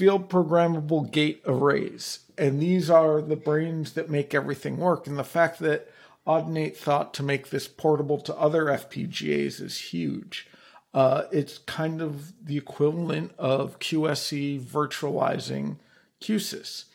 field 0.00 0.30
programmable 0.30 1.10
gate 1.10 1.42
arrays. 1.44 2.20
And 2.38 2.58
these 2.58 2.88
are 2.88 3.20
the 3.20 3.36
brains 3.36 3.92
that 3.92 4.08
make 4.08 4.32
everything 4.32 4.78
work. 4.78 5.06
And 5.06 5.18
the 5.18 5.24
fact 5.24 5.58
that 5.58 5.92
Audinate 6.26 6.74
thought 6.74 7.12
to 7.14 7.22
make 7.22 7.50
this 7.50 7.68
portable 7.68 8.16
to 8.22 8.34
other 8.34 8.64
FPGAs 8.64 9.60
is 9.60 9.76
huge. 9.92 10.48
Uh, 10.94 11.24
it's 11.30 11.58
kind 11.58 12.00
of 12.00 12.32
the 12.42 12.56
equivalent 12.56 13.32
of 13.36 13.78
QSC 13.78 14.62
virtualizing 14.62 15.76
Q-SYS. 16.20 16.86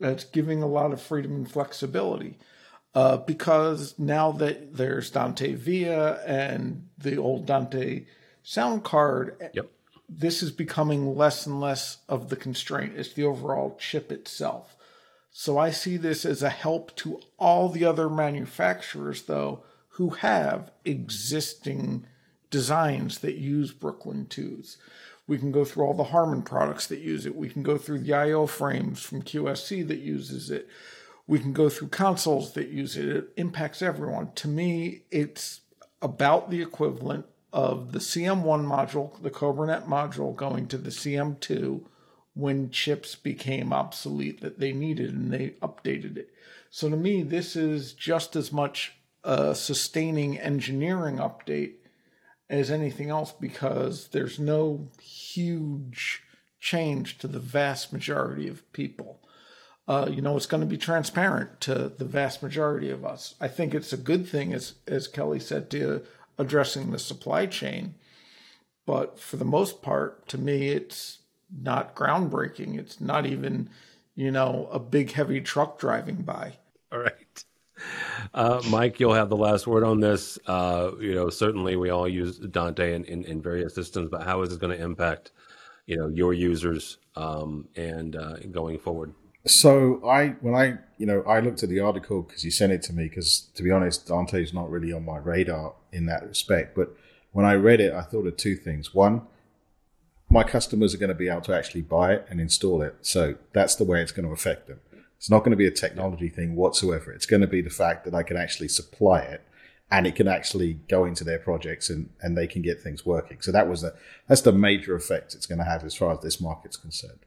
It's 0.00 0.24
giving 0.24 0.60
a 0.60 0.66
lot 0.66 0.92
of 0.92 1.00
freedom 1.00 1.36
and 1.36 1.48
flexibility. 1.48 2.36
Uh, 2.96 3.18
because 3.18 3.96
now 3.96 4.32
that 4.32 4.76
there's 4.76 5.08
Dante 5.10 5.54
Via 5.54 6.14
and 6.26 6.88
the 6.98 7.16
old 7.16 7.46
Dante 7.46 8.06
sound 8.42 8.82
card, 8.82 9.36
yep. 9.54 9.70
This 10.12 10.42
is 10.42 10.50
becoming 10.50 11.16
less 11.16 11.46
and 11.46 11.60
less 11.60 11.98
of 12.08 12.28
the 12.28 12.36
constraint. 12.36 12.94
It's 12.96 13.12
the 13.12 13.24
overall 13.24 13.76
chip 13.78 14.10
itself. 14.10 14.76
So 15.30 15.56
I 15.56 15.70
see 15.70 15.96
this 15.96 16.24
as 16.24 16.42
a 16.42 16.50
help 16.50 16.96
to 16.96 17.20
all 17.38 17.68
the 17.68 17.84
other 17.84 18.10
manufacturers, 18.10 19.22
though, 19.22 19.62
who 19.90 20.10
have 20.10 20.72
existing 20.84 22.06
designs 22.50 23.20
that 23.20 23.36
use 23.36 23.70
Brooklyn 23.70 24.26
2s. 24.28 24.76
We 25.28 25.38
can 25.38 25.52
go 25.52 25.64
through 25.64 25.84
all 25.84 25.94
the 25.94 26.04
Harman 26.04 26.42
products 26.42 26.88
that 26.88 26.98
use 26.98 27.24
it. 27.24 27.36
We 27.36 27.48
can 27.48 27.62
go 27.62 27.78
through 27.78 28.00
the 28.00 28.12
IO 28.12 28.46
frames 28.46 29.00
from 29.00 29.22
QSC 29.22 29.86
that 29.86 30.00
uses 30.00 30.50
it. 30.50 30.68
We 31.28 31.38
can 31.38 31.52
go 31.52 31.68
through 31.68 31.88
consoles 31.88 32.54
that 32.54 32.70
use 32.70 32.96
it. 32.96 33.08
It 33.08 33.28
impacts 33.36 33.80
everyone. 33.80 34.32
To 34.34 34.48
me, 34.48 35.02
it's 35.12 35.60
about 36.02 36.50
the 36.50 36.60
equivalent 36.60 37.26
of 37.52 37.92
the 37.92 37.98
CM1 37.98 38.64
module, 38.64 39.20
the 39.22 39.30
CobraNet 39.30 39.86
module, 39.86 40.34
going 40.34 40.66
to 40.68 40.78
the 40.78 40.90
CM2 40.90 41.82
when 42.34 42.70
chips 42.70 43.14
became 43.14 43.72
obsolete 43.72 44.40
that 44.40 44.60
they 44.60 44.72
needed 44.72 45.10
and 45.10 45.32
they 45.32 45.50
updated 45.62 46.16
it. 46.16 46.30
So 46.70 46.88
to 46.88 46.96
me, 46.96 47.22
this 47.22 47.56
is 47.56 47.92
just 47.92 48.36
as 48.36 48.52
much 48.52 48.94
a 49.24 49.54
sustaining 49.54 50.38
engineering 50.38 51.16
update 51.16 51.74
as 52.48 52.70
anything 52.70 53.10
else 53.10 53.32
because 53.32 54.08
there's 54.08 54.38
no 54.38 54.88
huge 55.00 56.22
change 56.58 57.18
to 57.18 57.26
the 57.26 57.38
vast 57.38 57.92
majority 57.92 58.48
of 58.48 58.70
people. 58.72 59.20
Uh, 59.88 60.08
you 60.08 60.22
know, 60.22 60.36
it's 60.36 60.46
going 60.46 60.60
to 60.60 60.66
be 60.66 60.78
transparent 60.78 61.60
to 61.60 61.88
the 61.98 62.04
vast 62.04 62.42
majority 62.42 62.90
of 62.90 63.04
us. 63.04 63.34
I 63.40 63.48
think 63.48 63.74
it's 63.74 63.92
a 63.92 63.96
good 63.96 64.28
thing, 64.28 64.52
as 64.52 64.74
as 64.86 65.08
Kelly 65.08 65.40
said, 65.40 65.68
to 65.70 66.02
addressing 66.40 66.90
the 66.90 66.98
supply 66.98 67.46
chain. 67.46 67.94
But 68.86 69.20
for 69.20 69.36
the 69.36 69.44
most 69.44 69.82
part, 69.82 70.26
to 70.28 70.38
me, 70.38 70.68
it's 70.68 71.18
not 71.50 71.94
groundbreaking. 71.94 72.78
It's 72.78 73.00
not 73.00 73.26
even, 73.26 73.68
you 74.16 74.30
know, 74.30 74.68
a 74.72 74.78
big 74.78 75.12
heavy 75.12 75.40
truck 75.40 75.78
driving 75.78 76.22
by. 76.22 76.54
All 76.90 76.98
right. 76.98 77.44
Uh, 78.34 78.60
Mike, 78.68 78.98
you'll 78.98 79.14
have 79.14 79.28
the 79.28 79.36
last 79.36 79.66
word 79.66 79.84
on 79.84 80.00
this. 80.00 80.38
Uh, 80.46 80.90
you 80.98 81.14
know, 81.14 81.30
certainly 81.30 81.76
we 81.76 81.90
all 81.90 82.08
use 82.08 82.38
Dante 82.38 82.94
in, 82.94 83.04
in, 83.04 83.24
in 83.24 83.40
various 83.40 83.74
systems, 83.74 84.08
but 84.10 84.22
how 84.22 84.42
is 84.42 84.52
it 84.52 84.60
going 84.60 84.76
to 84.76 84.82
impact, 84.82 85.32
you 85.86 85.96
know, 85.96 86.08
your 86.08 86.32
users 86.32 86.98
um, 87.16 87.68
and 87.76 88.16
uh, 88.16 88.36
going 88.50 88.78
forward? 88.78 89.14
So 89.46 90.06
I, 90.06 90.36
when 90.40 90.54
I, 90.54 90.78
you 90.98 91.06
know, 91.06 91.22
I 91.22 91.40
looked 91.40 91.62
at 91.62 91.68
the 91.68 91.80
article 91.80 92.22
because 92.22 92.44
you 92.44 92.50
sent 92.50 92.72
it 92.72 92.82
to 92.82 92.92
me. 92.92 93.04
Because 93.04 93.48
to 93.54 93.62
be 93.62 93.70
honest, 93.70 94.06
Dante's 94.06 94.52
not 94.52 94.70
really 94.70 94.92
on 94.92 95.04
my 95.04 95.18
radar 95.18 95.74
in 95.92 96.06
that 96.06 96.26
respect. 96.26 96.74
But 96.74 96.94
when 97.32 97.46
I 97.46 97.54
read 97.54 97.80
it, 97.80 97.92
I 97.92 98.02
thought 98.02 98.26
of 98.26 98.36
two 98.36 98.56
things. 98.56 98.94
One, 98.94 99.22
my 100.28 100.44
customers 100.44 100.94
are 100.94 100.98
going 100.98 101.08
to 101.08 101.14
be 101.14 101.28
able 101.28 101.40
to 101.42 101.54
actually 101.54 101.82
buy 101.82 102.14
it 102.14 102.26
and 102.30 102.40
install 102.40 102.82
it. 102.82 102.96
So 103.02 103.36
that's 103.52 103.74
the 103.74 103.84
way 103.84 104.00
it's 104.00 104.12
going 104.12 104.26
to 104.26 104.32
affect 104.32 104.68
them. 104.68 104.80
It's 105.16 105.30
not 105.30 105.40
going 105.40 105.50
to 105.50 105.56
be 105.56 105.66
a 105.66 105.72
technology 105.72 106.28
thing 106.28 106.54
whatsoever. 106.54 107.12
It's 107.12 107.26
going 107.26 107.42
to 107.42 107.46
be 107.46 107.60
the 107.60 107.68
fact 107.68 108.04
that 108.04 108.14
I 108.14 108.22
can 108.22 108.36
actually 108.36 108.68
supply 108.68 109.20
it 109.20 109.42
and 109.90 110.06
it 110.06 110.14
can 110.14 110.28
actually 110.28 110.74
go 110.88 111.04
into 111.04 111.24
their 111.24 111.38
projects 111.38 111.90
and, 111.90 112.10
and 112.22 112.38
they 112.38 112.46
can 112.46 112.62
get 112.62 112.80
things 112.80 113.04
working. 113.04 113.40
So 113.40 113.50
that 113.52 113.68
was 113.68 113.82
the, 113.82 113.94
that's 114.28 114.40
the 114.42 114.52
major 114.52 114.94
effect 114.94 115.34
it's 115.34 115.46
going 115.46 115.58
to 115.58 115.64
have 115.64 115.84
as 115.84 115.96
far 115.96 116.12
as 116.12 116.20
this 116.20 116.40
market's 116.40 116.76
concerned. 116.76 117.18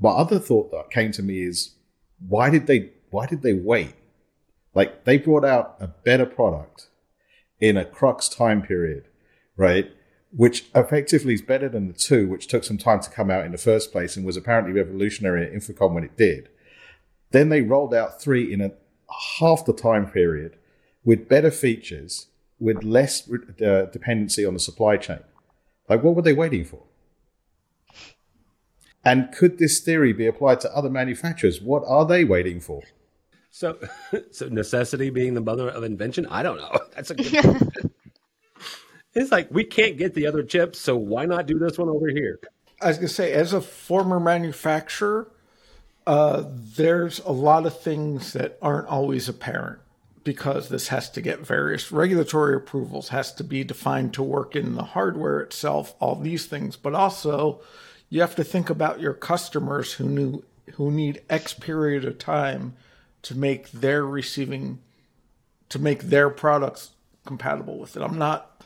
My 0.00 0.10
other 0.10 0.38
thought 0.38 0.70
that 0.70 0.90
came 0.90 1.12
to 1.12 1.22
me 1.22 1.42
is 1.42 1.74
why 2.26 2.50
did 2.50 2.66
they, 2.66 2.90
why 3.10 3.26
did 3.26 3.42
they 3.42 3.52
wait? 3.52 3.94
Like 4.74 5.04
they 5.04 5.18
brought 5.18 5.44
out 5.44 5.76
a 5.80 5.86
better 5.86 6.26
product 6.26 6.88
in 7.60 7.76
a 7.76 7.84
crux 7.84 8.28
time 8.28 8.62
period, 8.62 9.08
right? 9.56 9.92
which 10.30 10.66
effectively 10.74 11.34
is 11.34 11.42
better 11.42 11.68
than 11.68 11.88
the 11.88 11.94
two, 11.94 12.28
which 12.28 12.46
took 12.46 12.64
some 12.64 12.78
time 12.78 13.00
to 13.00 13.10
come 13.10 13.30
out 13.30 13.46
in 13.46 13.52
the 13.52 13.58
first 13.58 13.92
place 13.92 14.16
and 14.16 14.26
was 14.26 14.36
apparently 14.36 14.72
revolutionary 14.72 15.46
at 15.46 15.52
InfoComm 15.52 15.94
when 15.94 16.04
it 16.04 16.16
did. 16.16 16.48
Then 17.30 17.48
they 17.48 17.62
rolled 17.62 17.94
out 17.94 18.20
three 18.20 18.52
in 18.52 18.60
a 18.60 18.72
half 19.38 19.64
the 19.64 19.72
time 19.72 20.10
period 20.10 20.56
with 21.04 21.28
better 21.28 21.50
features, 21.50 22.26
with 22.58 22.82
less 22.82 23.28
uh, 23.30 23.86
dependency 23.92 24.44
on 24.44 24.54
the 24.54 24.60
supply 24.60 24.96
chain. 24.96 25.20
Like, 25.88 26.02
what 26.02 26.14
were 26.14 26.22
they 26.22 26.34
waiting 26.34 26.64
for? 26.64 26.82
And 29.04 29.32
could 29.32 29.58
this 29.58 29.80
theory 29.80 30.12
be 30.12 30.26
applied 30.26 30.60
to 30.60 30.76
other 30.76 30.90
manufacturers? 30.90 31.62
What 31.62 31.82
are 31.86 32.04
they 32.04 32.24
waiting 32.24 32.60
for? 32.60 32.82
So, 33.50 33.78
so 34.30 34.48
necessity 34.48 35.10
being 35.10 35.34
the 35.34 35.40
mother 35.40 35.68
of 35.68 35.84
invention? 35.84 36.26
I 36.26 36.42
don't 36.42 36.58
know. 36.58 36.78
That's 36.94 37.10
a 37.10 37.14
good. 37.14 37.72
It's 39.14 39.32
like 39.32 39.50
we 39.50 39.64
can't 39.64 39.96
get 39.96 40.14
the 40.14 40.26
other 40.26 40.44
chips, 40.44 40.78
so 40.78 40.96
why 40.96 41.24
not 41.24 41.46
do 41.46 41.58
this 41.58 41.76
one 41.76 41.88
over 41.88 42.08
here? 42.08 42.38
I 42.80 42.88
was 42.88 42.98
gonna 42.98 43.08
say, 43.08 43.32
as 43.32 43.52
a 43.52 43.60
former 43.60 44.20
manufacturer, 44.20 45.32
uh, 46.06 46.44
there's 46.46 47.18
a 47.20 47.32
lot 47.32 47.66
of 47.66 47.80
things 47.80 48.34
that 48.34 48.58
aren't 48.62 48.86
always 48.86 49.28
apparent 49.28 49.80
because 50.22 50.68
this 50.68 50.88
has 50.88 51.10
to 51.10 51.20
get 51.20 51.40
various 51.40 51.90
regulatory 51.90 52.54
approvals, 52.54 53.08
has 53.08 53.32
to 53.32 53.42
be 53.42 53.64
defined 53.64 54.14
to 54.14 54.22
work 54.22 54.54
in 54.54 54.74
the 54.74 54.84
hardware 54.84 55.40
itself, 55.40 55.94
all 56.00 56.14
these 56.14 56.46
things, 56.46 56.76
but 56.76 56.94
also 56.94 57.60
you 58.10 58.20
have 58.20 58.36
to 58.36 58.44
think 58.44 58.70
about 58.70 59.00
your 59.00 59.14
customers 59.14 59.94
who 59.94 60.04
knew 60.04 60.44
who 60.74 60.90
need 60.90 61.22
X 61.28 61.54
period 61.54 62.04
of 62.04 62.18
time 62.18 62.74
to 63.22 63.36
make 63.36 63.70
their 63.70 64.04
receiving 64.04 64.80
to 65.68 65.78
make 65.78 66.04
their 66.04 66.30
products 66.30 66.90
compatible 67.26 67.78
with 67.78 67.96
it. 67.96 68.02
I'm 68.02 68.18
not 68.18 68.64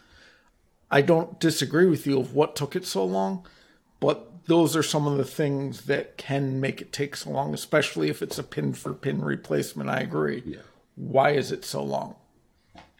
I 0.90 1.00
don't 1.00 1.40
disagree 1.40 1.86
with 1.86 2.06
you 2.06 2.20
of 2.20 2.34
what 2.34 2.54
took 2.54 2.76
it 2.76 2.86
so 2.86 3.04
long, 3.04 3.46
but 3.98 4.30
those 4.46 4.76
are 4.76 4.82
some 4.82 5.06
of 5.06 5.16
the 5.16 5.24
things 5.24 5.82
that 5.82 6.18
can 6.18 6.60
make 6.60 6.82
it 6.82 6.92
take 6.92 7.16
so 7.16 7.30
long, 7.30 7.54
especially 7.54 8.10
if 8.10 8.20
it's 8.20 8.38
a 8.38 8.42
pin 8.42 8.74
for 8.74 8.92
pin 8.92 9.22
replacement. 9.22 9.88
I 9.88 10.00
agree. 10.00 10.42
Yeah. 10.44 10.58
Why 10.96 11.30
is 11.30 11.50
it 11.50 11.64
so 11.64 11.82
long? 11.82 12.16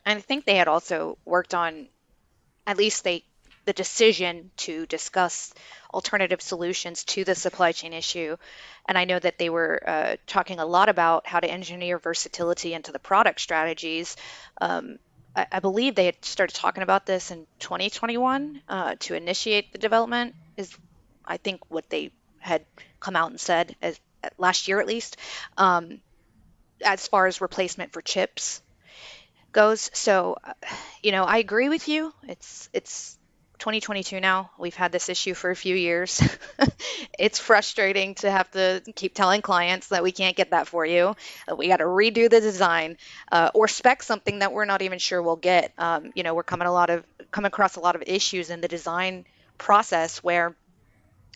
And 0.05 0.19
I 0.19 0.21
think 0.21 0.45
they 0.45 0.57
had 0.57 0.69
also 0.69 1.19
worked 1.25 1.55
on, 1.55 1.89
at 2.67 2.79
least 2.79 3.05
they, 3.05 3.25
the 3.67 3.73
decision 3.73 4.51
to 4.57 4.87
discuss 4.87 5.53
alternative 5.93 6.41
solutions 6.41 7.05
to 7.05 7.25
the 7.25 7.35
supply 7.35 7.73
chain 7.73 7.93
issue. 7.93 8.37
And 8.89 8.97
I 8.99 9.05
know 9.05 9.19
that 9.19 9.39
they 9.39 9.51
were 9.51 9.81
uh, 9.87 10.17
talking 10.27 10.59
a 10.59 10.67
lot 10.67 10.89
about 10.89 11.27
how 11.27 11.41
to 11.41 11.51
engineer 11.51 11.99
versatility 11.99 12.75
into 12.75 12.93
the 12.93 12.99
product 12.99 13.41
strategies. 13.41 14.17
Um, 14.61 14.99
I, 15.35 15.47
I 15.53 15.61
believe 15.61 15.95
they 15.95 16.07
had 16.07 16.25
started 16.25 16.55
talking 16.55 16.83
about 16.83 17.07
this 17.07 17.31
in 17.31 17.47
2021 17.61 18.63
uh, 18.69 18.95
to 19.01 19.15
initiate 19.15 19.73
the 19.73 19.79
development. 19.79 20.35
Is 20.57 20.77
I 21.25 21.37
think 21.37 21.61
what 21.69 21.89
they 21.89 22.13
had 22.39 22.65
come 23.01 23.17
out 23.17 23.31
and 23.31 23.41
said 23.41 23.77
as 23.81 23.99
last 24.39 24.69
year 24.69 24.81
at 24.81 24.87
least, 24.87 25.17
um, 25.57 26.01
as 26.85 27.07
far 27.07 27.27
as 27.27 27.41
replacement 27.41 27.93
for 27.93 28.03
chips 28.03 28.63
goes. 29.53 29.91
So, 29.93 30.37
you 31.03 31.13
know, 31.13 31.25
I 31.25 31.39
agree 31.39 31.69
with 31.69 31.89
you. 31.89 32.13
It's 32.29 32.69
it's 32.73 33.19
2022 33.63 34.19
now. 34.19 34.51
We've 34.59 34.75
had 34.75 34.91
this 34.91 35.09
issue 35.09 35.35
for 35.35 35.51
a 35.51 35.55
few 35.55 35.77
years. 35.77 36.21
it's 37.17 37.39
frustrating 37.39 38.17
to 38.17 38.29
have 38.29 38.51
to 38.51 38.83
keep 38.97 39.15
telling 39.15 39.41
clients 39.41 39.87
that 39.89 40.03
we 40.03 40.11
can't 40.11 40.35
get 40.35 40.51
that 40.51 40.67
for 40.67 40.85
you. 40.85 41.15
We 41.57 41.69
got 41.69 41.77
to 41.77 41.85
redo 41.85 42.29
the 42.29 42.41
design 42.41 42.97
uh, 43.31 43.53
or 43.55 43.69
spec 43.69 44.03
something 44.03 44.41
that 44.41 44.53
we're 44.53 44.65
not 44.65 44.83
even 44.83 44.99
sure 44.99 45.23
we'll 45.23 45.37
get. 45.37 45.73
Um, 45.79 46.11
you 46.17 46.25
know, 46.25 46.35
we're 46.35 46.43
coming 46.43 46.67
a 46.67 46.73
lot 46.73 46.91
of 46.91 47.05
come 47.31 47.45
across 47.45 47.77
a 47.77 47.81
lot 47.81 47.95
of 47.95 48.03
issues 48.05 48.51
in 48.51 48.63
the 48.63 48.67
design 48.67 49.27
process 49.59 50.25
where 50.25 50.57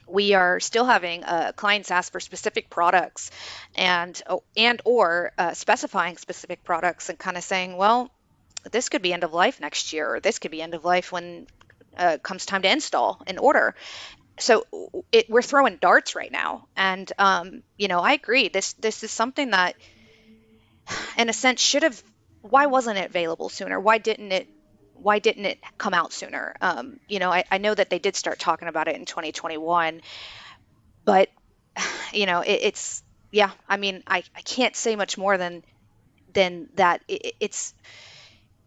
we 0.09 0.35
are 0.35 0.59
still 0.59 0.85
having 0.85 1.22
uh, 1.22 1.53
clients 1.55 1.93
ask 1.93 2.11
for 2.11 2.18
specific 2.18 2.68
products 2.68 3.31
and 3.77 4.20
oh, 4.29 4.43
and 4.57 4.83
or 4.85 5.31
uh, 5.39 5.55
specifying 5.55 6.16
specific 6.16 6.64
products 6.64 7.09
and 7.09 7.20
kind 7.20 7.37
of 7.37 7.45
saying 7.45 7.77
well 7.77 8.11
this 8.72 8.89
could 8.89 9.03
be 9.03 9.12
end 9.12 9.22
of 9.22 9.33
life 9.33 9.61
next 9.61 9.93
year 9.93 10.16
or 10.16 10.20
this 10.20 10.41
could 10.41 10.51
be 10.51 10.61
end 10.61 10.74
of 10.74 10.85
life 10.85 11.12
when 11.12 11.47
uh, 11.97 12.18
comes 12.18 12.47
time 12.47 12.62
to 12.62 12.70
install 12.70 13.22
an 13.26 13.38
order 13.38 13.74
so 14.38 14.64
it, 15.12 15.30
we're 15.30 15.42
throwing 15.42 15.76
darts 15.76 16.14
right 16.14 16.32
now 16.32 16.66
and 16.76 17.11
um, 17.18 17.62
you 17.76 17.88
know 17.88 18.01
i 18.01 18.12
agree 18.12 18.49
this 18.49 18.74
this 18.74 19.03
is 19.03 19.11
something 19.11 19.51
that 19.51 19.74
in 21.18 21.28
a 21.28 21.32
sense 21.32 21.61
should 21.61 21.82
have 21.82 22.03
why 22.42 22.66
wasn't 22.66 22.97
it 22.97 23.11
available 23.11 23.49
sooner 23.49 23.80
why 23.80 23.99
didn't 23.99 24.32
it 24.32 24.49
why 25.01 25.18
didn't 25.18 25.44
it 25.44 25.59
come 25.78 25.94
out 25.94 26.12
sooner? 26.12 26.55
Um, 26.61 26.99
you 27.09 27.18
know, 27.18 27.30
I, 27.30 27.44
I, 27.51 27.59
know 27.59 27.74
that 27.74 27.90
they 27.90 27.99
did 27.99 28.16
start 28.16 28.38
talking 28.38 28.68
about 28.68 28.88
it 28.88 28.97
in 28.97 29.05
2021, 29.05 30.01
but 31.05 31.28
you 32.12 32.26
know, 32.26 32.40
it, 32.40 32.61
it's 32.62 33.03
yeah. 33.30 33.51
I 33.68 33.76
mean, 33.76 34.03
I, 34.07 34.22
I 34.34 34.40
can't 34.42 34.74
say 34.74 34.97
much 34.97 35.18
more 35.18 35.36
than 35.36 35.62
than 36.32 36.68
that. 36.74 37.03
It, 37.09 37.34
it's 37.40 37.74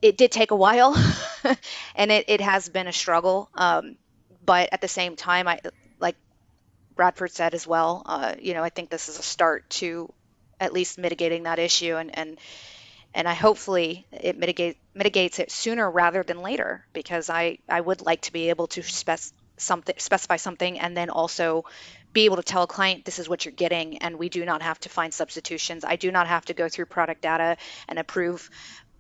it 0.02 0.18
did 0.18 0.32
take 0.32 0.52
a 0.52 0.56
while, 0.56 0.96
and 1.96 2.12
it, 2.12 2.26
it 2.30 2.42
has 2.42 2.70
been 2.70 2.88
a 2.88 2.94
struggle. 2.94 3.50
Um, 3.54 3.98
but 4.46 4.70
at 4.72 4.82
the 4.82 4.88
same 4.88 5.16
time, 5.16 5.48
I 5.48 5.60
like 6.00 6.16
Bradford 6.96 7.32
said 7.32 7.54
as 7.54 7.68
well. 7.68 8.04
Uh, 8.06 8.36
you 8.40 8.54
know, 8.54 8.64
I 8.64 8.70
think 8.70 8.90
this 8.90 9.10
is 9.10 9.20
a 9.20 9.24
start 9.24 9.70
to 9.72 10.12
at 10.60 10.74
least 10.74 10.98
mitigating 10.98 11.44
that 11.44 11.60
issue 11.60 11.96
and 11.96 12.18
and 12.18 12.38
and 13.14 13.28
I 13.28 13.34
hopefully 13.34 14.06
it 14.12 14.38
mitigate, 14.38 14.78
mitigates 14.94 15.40
it 15.40 15.52
sooner 15.52 15.90
rather 15.90 16.24
than 16.24 16.42
later 16.42 16.86
because 16.94 17.30
I, 17.30 17.58
I 17.68 17.82
would 17.82 18.02
like 18.02 18.22
to 18.22 18.32
be 18.32 18.50
able 18.50 18.68
to 18.68 18.84
spec 18.84 19.20
something 19.58 19.96
specify 19.98 20.38
something 20.38 20.80
and 20.80 20.96
then 20.96 21.10
also 21.10 21.66
be 22.14 22.26
able 22.26 22.38
to 22.38 22.44
tell 22.44 22.64
a 22.64 22.68
client 22.68 23.06
this 23.06 23.20
is 23.20 23.28
what 23.28 23.46
you're 23.46 23.52
getting 23.52 23.98
and 23.98 24.18
we 24.18 24.30
do 24.30 24.46
not 24.46 24.62
have 24.62 24.80
to 24.82 24.90
find 24.90 25.14
substitutions. 25.14 25.84
I 25.84 25.96
do 25.96 26.12
not 26.12 26.28
have 26.28 26.46
to 26.46 26.54
go 26.54 26.70
through 26.70 26.86
product 26.86 27.22
data 27.22 27.58
and 27.88 28.00
approve 28.00 28.50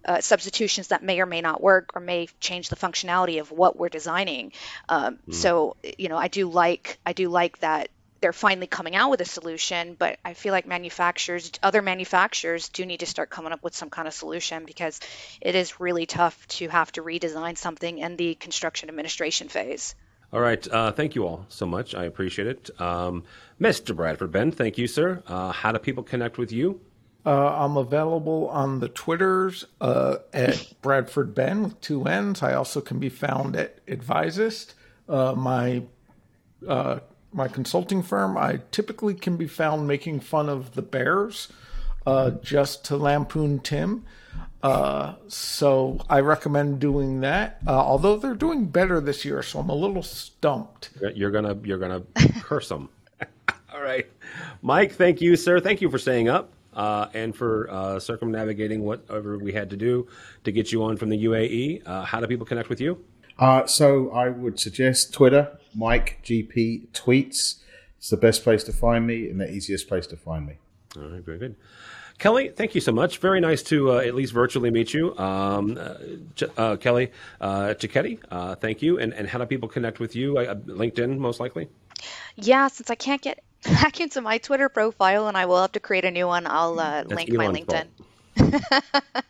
uh, 0.05 0.21
substitutions 0.21 0.89
that 0.89 1.03
may 1.03 1.19
or 1.19 1.25
may 1.25 1.41
not 1.41 1.61
work 1.61 1.91
or 1.95 2.01
may 2.01 2.27
change 2.39 2.69
the 2.69 2.75
functionality 2.75 3.39
of 3.39 3.51
what 3.51 3.77
we're 3.77 3.89
designing. 3.89 4.51
Um, 4.87 5.19
mm. 5.27 5.33
So 5.33 5.75
you 5.97 6.09
know 6.09 6.17
I 6.17 6.27
do 6.27 6.49
like 6.49 6.99
I 7.05 7.13
do 7.13 7.29
like 7.29 7.59
that 7.59 7.89
they're 8.21 8.33
finally 8.33 8.67
coming 8.67 8.95
out 8.95 9.09
with 9.09 9.21
a 9.21 9.25
solution, 9.25 9.95
but 9.97 10.19
I 10.25 10.33
feel 10.33 10.51
like 10.51 10.67
manufacturers, 10.67 11.51
other 11.63 11.81
manufacturers, 11.81 12.69
do 12.69 12.85
need 12.85 12.99
to 12.99 13.05
start 13.05 13.29
coming 13.29 13.53
up 13.53 13.63
with 13.63 13.75
some 13.75 13.89
kind 13.89 14.07
of 14.07 14.13
solution 14.13 14.65
because 14.65 14.99
it 15.41 15.55
is 15.55 15.79
really 15.79 16.05
tough 16.05 16.47
to 16.49 16.67
have 16.67 16.91
to 16.93 17.01
redesign 17.01 17.57
something 17.57 17.97
in 17.97 18.17
the 18.17 18.35
construction 18.35 18.89
administration 18.89 19.47
phase. 19.47 19.95
All 20.31 20.39
right. 20.39 20.65
Uh, 20.67 20.91
thank 20.91 21.15
you 21.15 21.25
all 21.25 21.45
so 21.49 21.65
much. 21.65 21.95
I 21.95 22.05
appreciate 22.05 22.47
it. 22.47 22.69
Um, 22.79 23.23
Mr. 23.59 23.95
Bradford 23.95 24.31
Benn, 24.31 24.51
thank 24.51 24.77
you, 24.77 24.87
sir. 24.87 25.23
Uh, 25.25 25.51
how 25.51 25.71
do 25.71 25.79
people 25.79 26.03
connect 26.03 26.37
with 26.37 26.51
you? 26.51 26.81
Uh, 27.25 27.53
I'm 27.53 27.75
available 27.75 28.47
on 28.49 28.79
the 28.79 28.87
Twitters 28.87 29.65
uh, 29.81 30.17
at 30.33 30.73
Bradford 30.81 31.35
Benn 31.35 31.63
with 31.63 31.81
two 31.81 32.03
N's. 32.05 32.41
I 32.41 32.53
also 32.53 32.81
can 32.81 32.99
be 32.99 33.09
found 33.09 33.55
at 33.55 33.79
Advisist. 33.87 34.73
Uh, 35.07 35.33
my 35.35 35.83
uh, 36.67 36.99
my 37.31 37.47
consulting 37.47 38.01
firm, 38.01 38.37
I 38.37 38.61
typically 38.71 39.13
can 39.13 39.37
be 39.37 39.47
found 39.47 39.87
making 39.87 40.21
fun 40.21 40.49
of 40.49 40.73
the 40.75 40.81
Bears 40.81 41.49
uh, 42.05 42.31
just 42.31 42.85
to 42.85 42.97
lampoon 42.97 43.59
Tim. 43.59 44.05
Uh, 44.63 45.15
so 45.27 45.99
I 46.09 46.19
recommend 46.21 46.79
doing 46.79 47.21
that. 47.21 47.59
Uh, 47.67 47.71
although 47.71 48.17
they're 48.17 48.33
doing 48.33 48.65
better 48.65 48.99
this 48.99 49.23
year, 49.23 49.41
so 49.43 49.59
I'm 49.59 49.69
a 49.69 49.75
little 49.75 50.03
stumped. 50.03 50.89
You're 51.15 51.31
gonna 51.31 51.57
you're 51.63 51.77
gonna 51.77 52.03
curse 52.41 52.69
them. 52.69 52.89
All 53.73 53.81
right, 53.81 54.07
Mike. 54.61 54.93
Thank 54.93 55.21
you, 55.21 55.35
sir. 55.35 55.59
Thank 55.59 55.81
you 55.81 55.89
for 55.89 55.97
staying 55.97 56.29
up 56.29 56.51
uh, 56.79 57.09
and 57.13 57.35
for 57.35 57.69
uh, 57.69 57.99
circumnavigating 57.99 58.83
whatever 58.83 59.37
we 59.37 59.51
had 59.51 59.69
to 59.69 59.75
do 59.75 60.07
to 60.45 60.51
get 60.51 60.71
you 60.71 60.81
on 60.81 60.95
from 60.95 61.09
the 61.09 61.25
UAE. 61.25 61.83
Uh, 61.85 62.03
how 62.03 62.21
do 62.21 62.27
people 62.27 62.45
connect 62.45 62.69
with 62.69 62.79
you? 62.79 63.03
Uh, 63.37 63.65
so 63.65 64.09
I 64.11 64.29
would 64.29 64.59
suggest 64.59 65.13
Twitter, 65.13 65.59
Mike 65.75 66.19
GP 66.23 66.87
Tweets. 66.93 67.59
It's 67.97 68.09
the 68.09 68.17
best 68.17 68.43
place 68.43 68.63
to 68.63 68.71
find 68.71 69.05
me 69.05 69.29
and 69.29 69.41
the 69.41 69.51
easiest 69.51 69.89
place 69.89 70.07
to 70.07 70.15
find 70.15 70.47
me. 70.47 70.53
All 70.95 71.03
right, 71.03 71.21
very 71.21 71.37
good. 71.37 71.57
Kelly, 72.17 72.49
thank 72.49 72.75
you 72.75 72.81
so 72.81 72.93
much. 72.93 73.17
Very 73.17 73.41
nice 73.41 73.61
to 73.63 73.91
uh, 73.93 73.97
at 73.97 74.15
least 74.15 74.31
virtually 74.33 74.71
meet 74.71 74.93
you. 74.93 75.17
Um, 75.17 75.77
uh, 75.77 75.95
uh 76.57 76.75
Kelly 76.77 77.11
uh, 77.41 77.73
Cicchetti, 77.77 78.19
uh, 78.31 78.55
thank 78.55 78.81
you. 78.81 78.99
And, 78.99 79.13
and 79.13 79.27
how 79.27 79.37
do 79.37 79.45
people 79.45 79.67
connect 79.67 79.99
with 79.99 80.15
you? 80.15 80.37
Uh, 80.37 80.55
LinkedIn, 80.55 81.17
most 81.17 81.41
likely? 81.41 81.67
Yeah, 82.35 82.67
since 82.67 82.89
I 82.89 82.95
can't 82.95 83.21
get 83.21 83.43
back 83.63 83.99
into 83.99 84.21
my 84.21 84.37
Twitter 84.37 84.69
profile 84.69 85.27
and 85.27 85.37
I 85.37 85.45
will 85.45 85.61
have 85.61 85.73
to 85.73 85.79
create 85.79 86.05
a 86.05 86.11
new 86.11 86.27
one, 86.27 86.47
I'll 86.47 86.79
uh, 86.79 87.03
link 87.07 87.33
my 87.33 87.47
LinkedIn. 87.47 87.87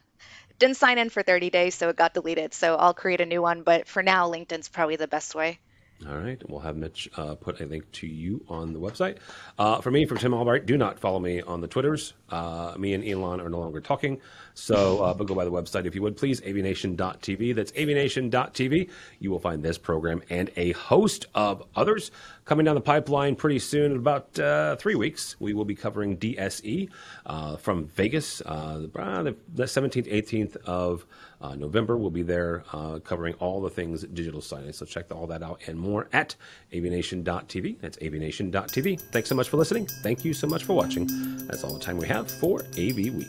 didn't 0.60 0.78
sign 0.78 0.98
in 0.98 1.10
for 1.10 1.24
30 1.24 1.50
days, 1.50 1.74
so 1.76 1.90
it 1.90 1.96
got 1.96 2.14
deleted. 2.14 2.54
So 2.54 2.76
I'll 2.76 2.94
create 2.94 3.22
a 3.22 3.26
new 3.26 3.42
one. 3.42 3.64
But 3.64 3.88
for 3.88 4.04
now, 4.04 4.30
LinkedIn's 4.30 4.68
probably 4.68 4.98
the 4.98 5.08
best 5.08 5.34
way. 5.34 5.60
All 6.08 6.18
right. 6.18 6.42
We'll 6.50 6.62
have 6.62 6.78
Mitch 6.78 7.10
uh, 7.18 7.36
put 7.36 7.60
a 7.60 7.66
link 7.66 7.92
to 7.94 8.08
you 8.08 8.46
on 8.48 8.72
the 8.72 8.80
website. 8.80 9.18
Uh, 9.58 9.82
for 9.82 9.92
me, 9.92 10.06
for 10.06 10.16
Tim 10.16 10.34
Albright, 10.34 10.66
do 10.66 10.78
not 10.78 10.98
follow 10.98 11.20
me 11.20 11.42
on 11.42 11.60
the 11.60 11.68
Twitters. 11.68 12.14
Uh, 12.30 12.74
me 12.78 12.94
and 12.94 13.06
Elon 13.06 13.42
are 13.42 13.50
no 13.50 13.60
longer 13.60 13.82
talking. 13.82 14.22
So, 14.54 15.04
uh, 15.04 15.14
but 15.14 15.28
go 15.28 15.36
by 15.36 15.44
the 15.44 15.52
website 15.52 15.86
if 15.86 15.96
you 15.96 16.02
would, 16.02 16.16
please. 16.16 16.40
AVNation.tv. 16.40 17.54
That's 17.54 17.74
AVNation.tv. 17.74 18.90
You 19.20 19.30
will 19.30 19.40
find 19.40 19.62
this 19.62 19.78
program 19.78 20.22
and 20.30 20.50
a 20.56 20.72
host 20.72 21.26
of 21.36 21.64
others 21.76 22.12
coming 22.46 22.66
down 22.66 22.76
the 22.76 22.82
pipeline 22.82 23.36
pretty 23.36 23.60
soon. 23.60 23.92
In 23.92 23.98
about 23.98 24.40
uh, 24.40 24.78
three 24.78 24.96
weeks, 24.96 25.36
we 25.40 25.54
will 25.54 25.66
be 25.66 25.76
covering 25.76 26.18
DSE 26.18 26.90
uh, 27.26 27.58
from 27.58 27.88
Vegas, 27.88 28.38
the, 28.38 29.36
the 29.54 29.64
17th, 29.64 30.10
18th 30.10 30.56
of 30.64 31.06
uh, 31.42 31.56
November, 31.56 31.98
we'll 31.98 32.10
be 32.10 32.22
there 32.22 32.64
uh, 32.74 33.00
covering 33.00 33.34
all 33.36 33.62
the 33.62 33.70
things 33.70 34.04
digital 34.04 34.42
signage. 34.42 34.76
So 34.76 34.86
check 34.86 35.06
all 35.14 35.28
that 35.28 35.42
out 35.42 35.62
and 35.68 35.80
more 35.80 36.08
at 36.12 36.36
AVNation.tv. 36.74 37.80
That's 37.80 37.98
AVNation.tv. 37.98 39.02
Thanks 39.12 39.30
so 39.30 39.36
much 39.36 39.50
for 39.50 39.58
listening. 39.58 39.88
Thank 40.04 40.26
you 40.26 40.34
so 40.34 40.48
much 40.48 40.64
for 40.64 40.74
watching. 40.74 41.08
That's 41.48 41.64
all 41.64 41.74
the 41.74 41.80
time 41.80 41.98
we 41.98 42.08
have 42.08 42.30
for 42.30 42.62
AV 42.78 43.14
Week. 43.14 43.28